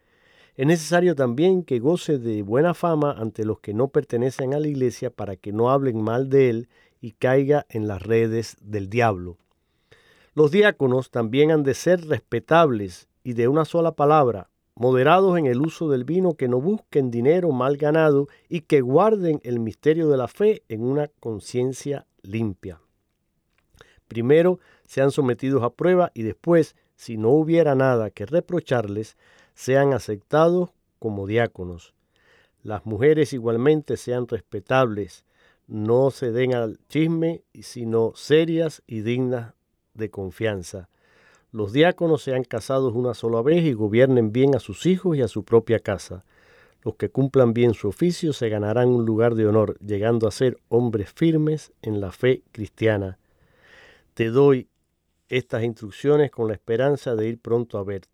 [0.56, 4.68] Es necesario también que goce de buena fama ante los que no pertenecen a la
[4.68, 6.68] iglesia para que no hablen mal de él
[7.00, 9.36] y caiga en las redes del diablo.
[10.32, 15.60] Los diáconos también han de ser respetables y de una sola palabra, moderados en el
[15.60, 20.16] uso del vino, que no busquen dinero mal ganado y que guarden el misterio de
[20.16, 22.80] la fe en una conciencia limpia.
[24.06, 29.16] Primero sean sometidos a prueba y después, si no hubiera nada que reprocharles,
[29.54, 31.94] sean aceptados como diáconos.
[32.62, 35.24] Las mujeres igualmente sean respetables,
[35.66, 39.54] no se den al chisme, sino serias y dignas
[39.94, 40.88] de confianza
[41.54, 45.28] los diáconos sean casados una sola vez y gobiernen bien a sus hijos y a
[45.28, 46.24] su propia casa.
[46.82, 50.58] Los que cumplan bien su oficio se ganarán un lugar de honor, llegando a ser
[50.68, 53.20] hombres firmes en la fe cristiana.
[54.14, 54.66] Te doy
[55.28, 58.08] estas instrucciones con la esperanza de ir pronto a verte,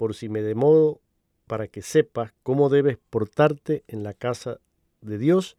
[0.00, 1.02] por si me demodo
[1.46, 4.58] para que sepas cómo debes portarte en la casa
[5.02, 5.58] de Dios,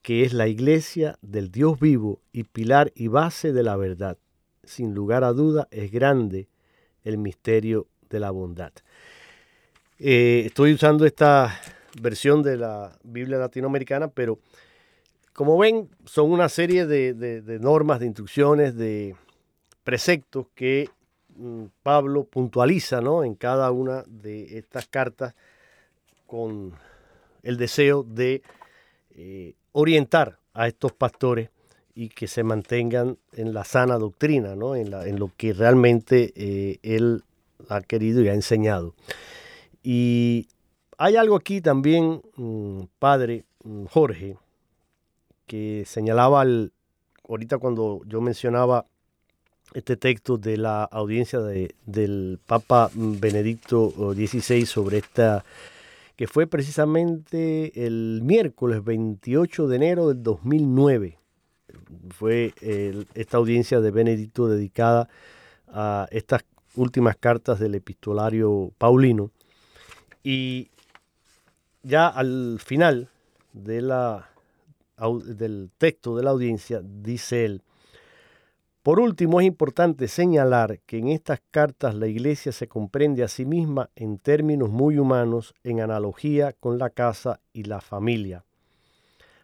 [0.00, 4.16] que es la iglesia del Dios vivo y pilar y base de la verdad
[4.64, 6.48] sin lugar a duda, es grande
[7.04, 8.72] el misterio de la bondad.
[9.98, 11.54] Eh, estoy usando esta
[12.00, 14.38] versión de la Biblia latinoamericana, pero
[15.34, 19.14] como ven, son una serie de, normas, de instrucciones, de
[19.84, 20.88] preceptos que
[21.82, 23.24] Pablo puntualiza ¿no?
[23.24, 25.34] en cada una de estas cartas
[26.26, 26.72] con
[27.42, 28.42] el deseo de
[29.16, 31.50] eh, orientar a estos pastores
[31.94, 34.76] y que se mantengan en la sana doctrina, ¿no?
[34.76, 37.24] en, la, en lo que realmente eh, él
[37.68, 38.94] ha querido y ha enseñado.
[39.82, 40.48] Y
[40.98, 44.36] hay algo aquí también, mm, padre mm, Jorge,
[45.46, 46.72] que señalaba al,
[47.28, 48.86] ahorita cuando yo mencionaba
[49.74, 55.44] este texto de la audiencia de, del Papa Benedicto XVI sobre esta,
[56.16, 61.20] que fue precisamente el miércoles 28 de enero del 2009
[62.10, 62.54] fue
[63.14, 65.08] esta audiencia de Benedicto dedicada
[65.68, 66.44] a estas
[66.74, 69.30] últimas cartas del epistolario paulino.
[70.22, 70.70] Y
[71.82, 73.08] ya al final
[73.52, 74.26] de la
[75.24, 77.62] del texto de la audiencia, dice él,
[78.82, 83.44] por último, es importante señalar que en estas cartas la Iglesia se comprende a sí
[83.44, 88.44] misma en términos muy humanos, en analogía con la casa y la familia.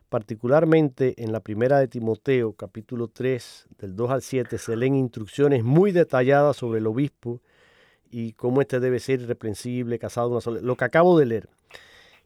[0.09, 5.65] Particularmente en la primera de Timoteo, capítulo 3, del 2 al 7, se leen instrucciones
[5.65, 7.43] muy detalladas sobre el obispo
[8.11, 10.61] y cómo éste debe ser irreprensible, casado una sola.
[10.63, 11.49] Lo que acabo de leer.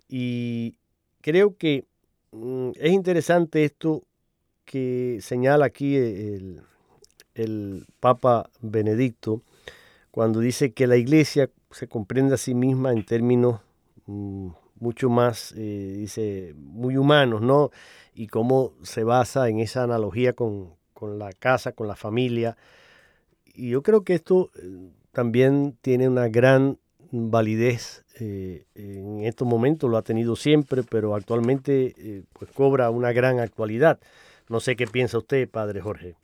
[0.08, 0.76] Y
[1.22, 1.86] creo que
[2.30, 4.04] mm, es interesante esto
[4.64, 6.62] que señala aquí el,
[7.34, 9.42] el Papa Benedicto
[10.10, 13.60] cuando dice que la iglesia se comprende a sí misma en términos
[14.06, 14.48] mm,
[14.80, 17.70] mucho más, eh, dice, muy humanos, ¿no?
[18.14, 22.56] Y cómo se basa en esa analogía con, la casa, con la familia.
[23.44, 26.78] Y yo creo que esto eh, también tiene una gran
[27.12, 33.38] validez eh, en estos momentos, lo ha tenido siempre, pero actualmente pues cobra una gran
[33.38, 33.98] actualidad.
[34.48, 36.16] No sé qué piensa usted, padre Jorge.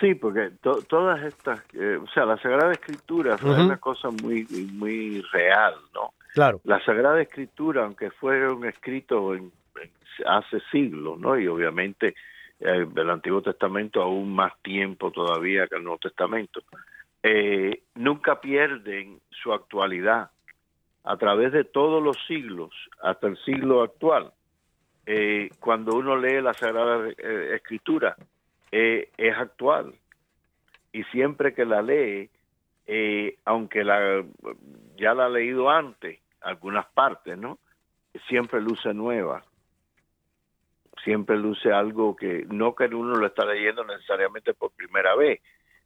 [0.00, 5.22] Sí, porque todas estas, eh, o sea, la Sagrada Escritura fue una cosa muy muy
[5.32, 6.12] real, ¿no?
[6.34, 6.60] Claro.
[6.64, 9.34] La Sagrada Escritura, aunque fue un escrito
[10.26, 11.38] hace siglos, ¿no?
[11.38, 12.14] Y obviamente
[12.60, 16.60] eh, el Antiguo Testamento aún más tiempo todavía que el Nuevo Testamento,
[17.22, 20.30] eh, nunca pierden su actualidad
[21.04, 22.70] a través de todos los siglos,
[23.02, 24.32] hasta el siglo actual.
[25.06, 27.08] Eh, cuando uno lee la Sagrada
[27.54, 28.16] Escritura,
[28.78, 29.94] eh, es actual.
[30.92, 32.28] Y siempre que la lee,
[32.86, 34.22] eh, aunque la,
[34.98, 37.58] ya la ha leído antes, algunas partes, ¿no?
[38.28, 39.44] Siempre luce nueva.
[41.02, 45.40] Siempre luce algo que no que uno lo está leyendo necesariamente por primera vez,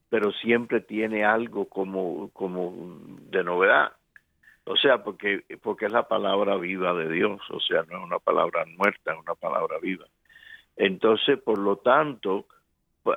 [0.09, 2.75] pero siempre tiene algo como, como
[3.31, 3.93] de novedad.
[4.65, 8.19] O sea, porque, porque es la palabra viva de Dios, o sea, no es una
[8.19, 10.07] palabra muerta, es una palabra viva.
[10.77, 12.47] Entonces, por lo tanto,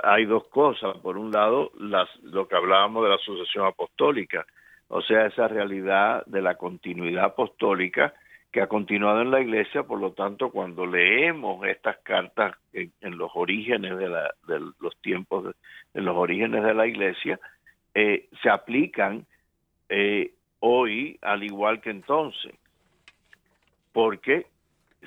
[0.04, 0.98] hay dos cosas.
[0.98, 4.46] Por un lado, las, lo que hablábamos de la sucesión apostólica,
[4.88, 8.14] o sea, esa realidad de la continuidad apostólica
[8.52, 13.32] que ha continuado en la iglesia, por lo tanto, cuando leemos estas cartas en, los
[13.34, 15.54] orígenes de, la, de, los tiempos, de,
[15.96, 17.40] en los orígenes de la iglesia,
[17.96, 19.26] eh, se aplican
[19.90, 22.54] eh, hoy al igual que entonces,
[23.92, 24.46] porque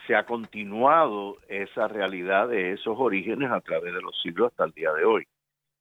[0.07, 4.73] se ha continuado esa realidad de esos orígenes a través de los siglos hasta el
[4.73, 5.27] día de hoy.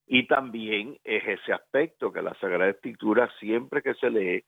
[0.07, 4.43] Y también es ese aspecto que la Sagrada Escritura siempre que se lee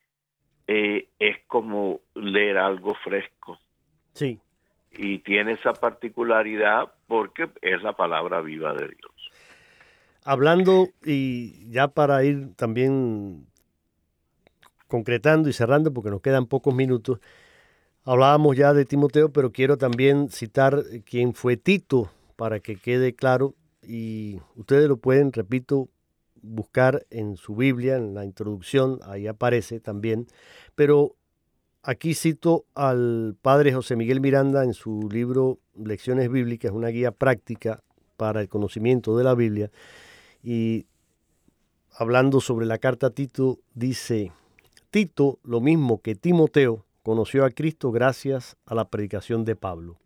[0.66, 3.58] eh, es como leer algo fresco.
[4.12, 4.38] Sí.
[4.92, 9.30] Y tiene esa particularidad porque es la palabra viva de Dios.
[10.24, 13.46] Hablando y ya para ir también
[14.86, 17.20] concretando y cerrando porque nos quedan pocos minutos,
[18.10, 23.54] Hablábamos ya de Timoteo, pero quiero también citar quién fue Tito para que quede claro
[23.82, 25.90] y ustedes lo pueden, repito,
[26.40, 30.26] buscar en su Biblia, en la introducción, ahí aparece también,
[30.74, 31.16] pero
[31.82, 37.82] aquí cito al padre José Miguel Miranda en su libro Lecciones Bíblicas, una guía práctica
[38.16, 39.70] para el conocimiento de la Biblia,
[40.42, 40.86] y
[41.90, 44.32] hablando sobre la carta a Tito, dice,
[44.90, 49.96] Tito, lo mismo que Timoteo, conoció a Cristo gracias a la predicación de Pablo.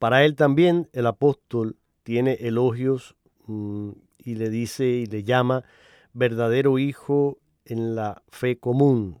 [0.00, 3.14] Para él también el apóstol tiene elogios
[3.46, 5.62] mm, y le dice y le llama
[6.14, 9.20] verdadero hijo en la fe común.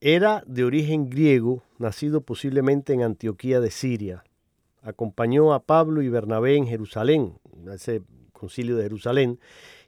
[0.00, 4.24] Era de origen griego, nacido posiblemente en Antioquía de Siria.
[4.82, 7.38] Acompañó a Pablo y Bernabé en Jerusalén,
[7.72, 8.02] ese
[8.32, 9.38] concilio de Jerusalén,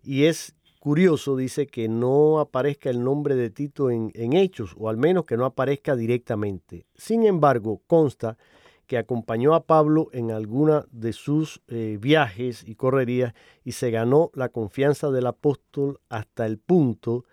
[0.04, 0.54] y es
[0.86, 5.36] curioso, dice, que no aparezca el nombre de Tito en, hechos, o al menos que
[5.36, 6.86] no aparezca directamente.
[6.94, 8.38] Sin embargo, consta
[8.86, 13.34] que acompañó a Pablo en alguna de sus eh, viajes y correrías
[13.64, 17.24] y se ganó la confianza del apóstol hasta el punto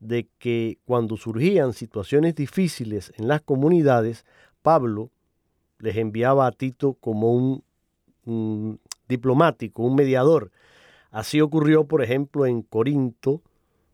[0.00, 4.24] de que cuando surgían situaciones difíciles en las comunidades,
[4.62, 5.12] Pablo
[5.78, 7.62] les enviaba a Tito como
[8.24, 10.50] un diplomático, un mediador,
[11.10, 13.42] Así ocurrió, por ejemplo, en Corinto.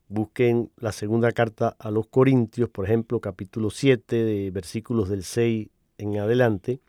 [0.09, 5.69] Busquen la segunda carta a los Corintios, por ejemplo, capítulo 7, de versículos del 6
[5.99, 6.81] en adelante.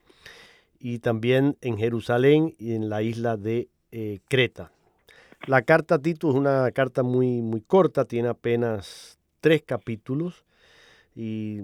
[0.79, 4.71] Y también en Jerusalén y en la isla de eh, Creta.
[5.45, 10.45] La carta a Tito es una carta muy, muy corta, tiene apenas tres capítulos.
[11.15, 11.59] Y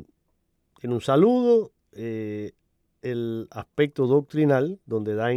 [0.82, 2.51] en un saludo, eh,
[3.01, 5.32] el aspecto doctrinal, donde da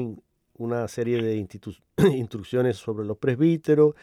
[0.55, 1.37] una serie de
[2.17, 3.95] instrucciones sobre los presbíteros,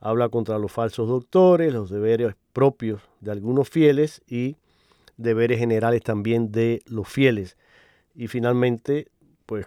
[0.00, 4.56] habla contra los falsos doctores, los deberes propios de algunos fieles y
[5.16, 7.56] deberes generales también de los fieles.
[8.14, 9.08] Y finalmente,
[9.46, 9.66] pues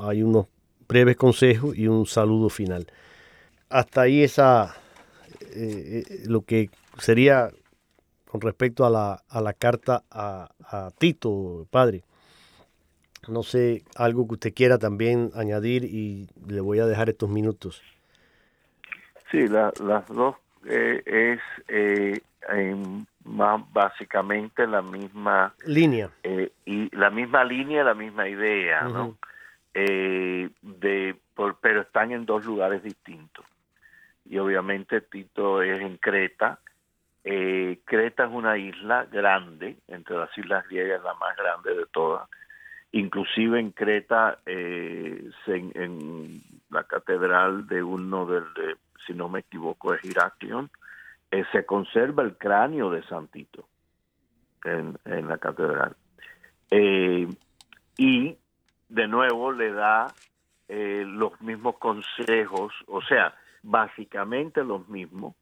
[0.00, 0.46] hay unos
[0.88, 2.86] breves consejos y un saludo final.
[3.68, 4.76] Hasta ahí esa,
[5.54, 7.50] eh, eh, lo que sería
[8.26, 12.02] con respecto a la, a la carta a, a, Tito, padre.
[13.28, 17.82] No sé, algo que usted quiera también añadir y le voy a dejar estos minutos.
[19.30, 22.20] Sí, las dos eh, es eh,
[23.24, 29.16] más básicamente la misma línea eh, y la misma línea, la misma idea, ¿no?
[29.74, 33.46] de por, pero están en dos lugares distintos
[34.28, 36.58] y obviamente Tito es en Creta.
[37.22, 42.28] Creta es una isla grande, entre las islas griegas la más grande de todas.
[42.92, 48.76] Inclusive en Creta, en, en, la catedral de uno del, de,
[49.06, 50.70] si no me equivoco, es Iraklion,
[51.30, 53.66] eh, se conserva el cráneo de Santito
[54.64, 55.96] en, en la catedral.
[56.70, 57.28] Eh,
[57.96, 58.36] y
[58.88, 60.08] de nuevo le da
[60.68, 65.34] eh, los mismos consejos, o sea, básicamente los mismos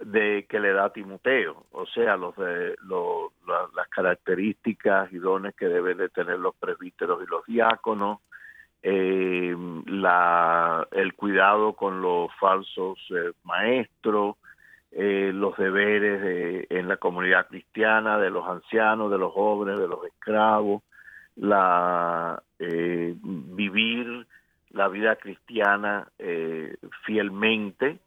[0.00, 5.98] de que le da Timoteo, o sea, los de las características y dones que deben
[5.98, 8.18] de tener los presbíteros y los diáconos,
[8.82, 9.54] eh,
[9.86, 14.36] la, el cuidado con los falsos eh, maestros,
[14.92, 19.86] eh, los deberes de, en la comunidad cristiana, de los ancianos, de los jóvenes, de
[19.86, 20.82] los esclavos,
[21.36, 24.26] la eh, vivir
[24.70, 26.08] la vida cristiana
[27.04, 27.98] fielmente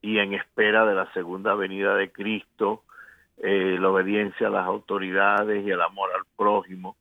[0.00, 2.84] y en espera de la segunda venida de Cristo,
[3.42, 6.96] la obediencia a las autoridades y el amor al prójimo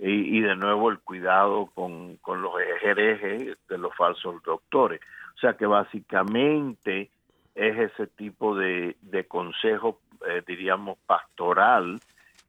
[0.00, 5.00] y, de nuevo el cuidado con, con los herejes de los falsos doctores.
[5.36, 7.10] O sea que básicamente
[7.54, 11.98] es ese tipo de, de consejo, eh, diríamos, pastoral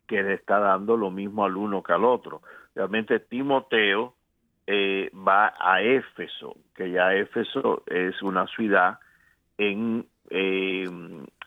[0.07, 2.41] que le está dando lo mismo al uno que al otro.
[2.75, 4.13] Realmente Timoteo
[4.67, 8.99] eh, va a Éfeso, que ya Éfeso es una ciudad
[9.59, 10.89] en, eh,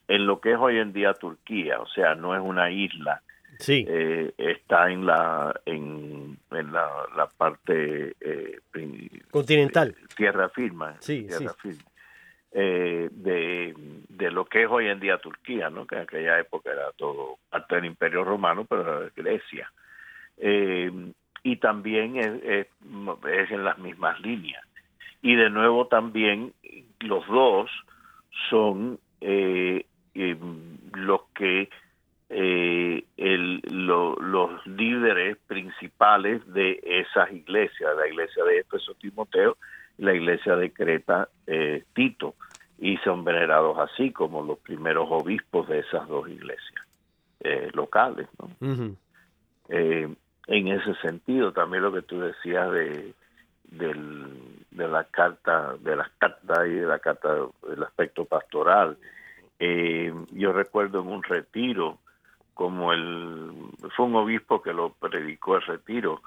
[0.08, 3.22] en lo que es hoy en día Turquía, o sea, no es una isla.
[3.58, 3.84] Sí.
[3.86, 8.58] Eh, está en la en, en la, la parte eh,
[9.30, 9.94] continental.
[10.16, 11.82] tierra firma sí, tierra firme.
[12.50, 13.74] Eh, de,
[14.08, 17.38] de lo que es hoy en día Turquía no que en aquella época era todo
[17.50, 19.70] parte del Imperio Romano pero era Grecia.
[21.44, 22.66] Y también es, es,
[23.28, 24.64] es en las mismas líneas.
[25.20, 26.52] Y de nuevo también
[27.00, 27.70] los dos
[28.48, 29.84] son eh,
[30.94, 31.68] los que
[32.34, 39.58] eh, el, los líderes principales de esas iglesias, la iglesia de Éfeso Timoteo
[39.98, 42.34] y la iglesia de Creta eh, Tito,
[42.78, 46.86] y son venerados así como los primeros obispos de esas dos iglesias
[47.40, 48.28] eh, locales.
[48.38, 48.96] ¿no?
[49.68, 53.12] en ese sentido, también lo que tú decías de,
[53.78, 57.34] del, de la carta, de las cartas y de la carta
[57.68, 58.96] del aspecto pastoral,
[59.58, 61.98] eh, yo recuerdo en un retiro,
[62.54, 63.52] como el
[63.96, 66.20] fue un obispo que lo predicó el retiro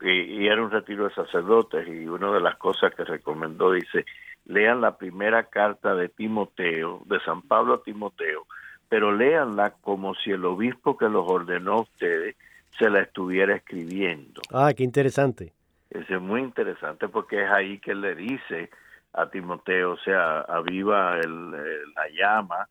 [0.00, 4.04] y, era un retiro de sacerdotes y una de las cosas que recomendó dice
[4.46, 8.46] lean la primera carta de Timoteo de San Pablo a Timoteo
[8.88, 12.36] pero léanla como si el obispo que los ordenó a ustedes
[12.78, 14.42] se la estuviera escribiendo.
[14.52, 15.52] Ah qué interesante
[15.94, 18.70] eso es muy interesante porque es ahí que él le dice
[19.12, 22.68] a Timoteo, o sea, aviva el, la llama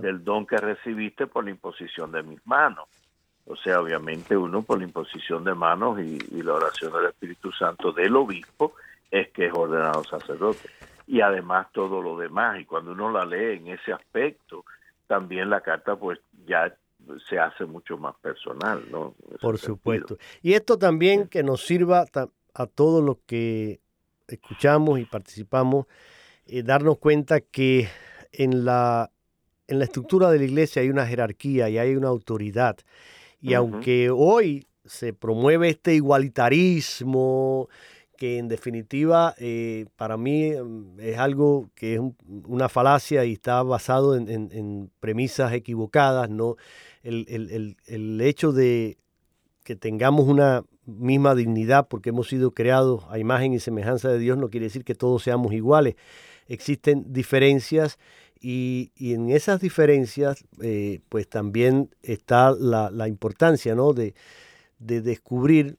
[0.00, 2.88] del don que recibiste por la imposición de mis manos.
[3.44, 7.92] O sea, obviamente uno por la imposición de manos y, la oración del Espíritu Santo
[7.92, 8.74] del obispo
[9.10, 10.70] es que es ordenado sacerdote.
[11.06, 12.58] Y además todo lo demás.
[12.58, 14.64] Y cuando uno la lee en ese aspecto,
[15.06, 16.74] también la carta pues ya
[17.28, 19.14] se hace mucho más personal, ¿no?
[19.40, 20.16] Por supuesto.
[20.40, 22.06] Y esto también que nos sirva
[22.54, 23.80] a todos los que
[24.28, 25.86] escuchamos y participamos,
[26.46, 27.88] eh, darnos cuenta que
[28.32, 29.10] en la,
[29.68, 32.76] en la estructura de la iglesia hay una jerarquía y hay una autoridad.
[33.40, 37.68] Y aunque hoy se promueve este igualitarismo,
[38.16, 42.00] que en definitiva eh, para mí mm, es algo que es
[42.46, 46.54] una falacia y está basado en, premisas equivocadas, ¿no?
[47.02, 48.96] El, el, el, hecho de
[49.64, 54.36] que tengamos una misma dignidad porque hemos sido creados a imagen y semejanza de Dios
[54.36, 55.96] no quiere decir que todos seamos iguales.
[56.48, 57.98] Existen diferencias
[58.40, 63.92] y, en esas diferencias eh, pues también está la, importancia ¿no?
[63.92, 64.14] de,
[64.78, 65.78] de descubrir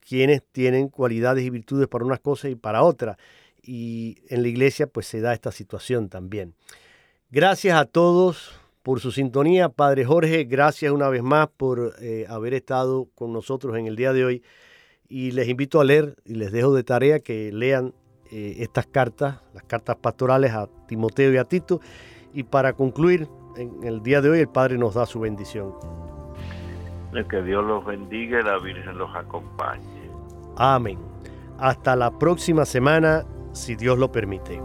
[0.00, 3.16] quienes tienen cualidades y virtudes para unas cosas y para otras.
[3.62, 6.54] Y en la iglesia pues se da esta situación también.
[7.30, 9.68] Gracias a todos por su sintonía.
[9.68, 14.12] Padre Jorge, gracias una vez más por eh, haber estado con nosotros en el día
[14.12, 14.42] de hoy
[15.08, 17.94] y les invito a leer y les dejo de tarea que lean
[18.30, 21.80] eh, estas cartas, las cartas pastorales a Timoteo y a Tito.
[22.32, 25.74] Y para concluir, en el día de hoy el Padre nos da su bendición.
[27.28, 30.10] Que Dios los bendiga y la Virgen los acompañe.
[30.56, 30.98] Amén.
[31.58, 34.62] Hasta la próxima semana, si Dios lo permite.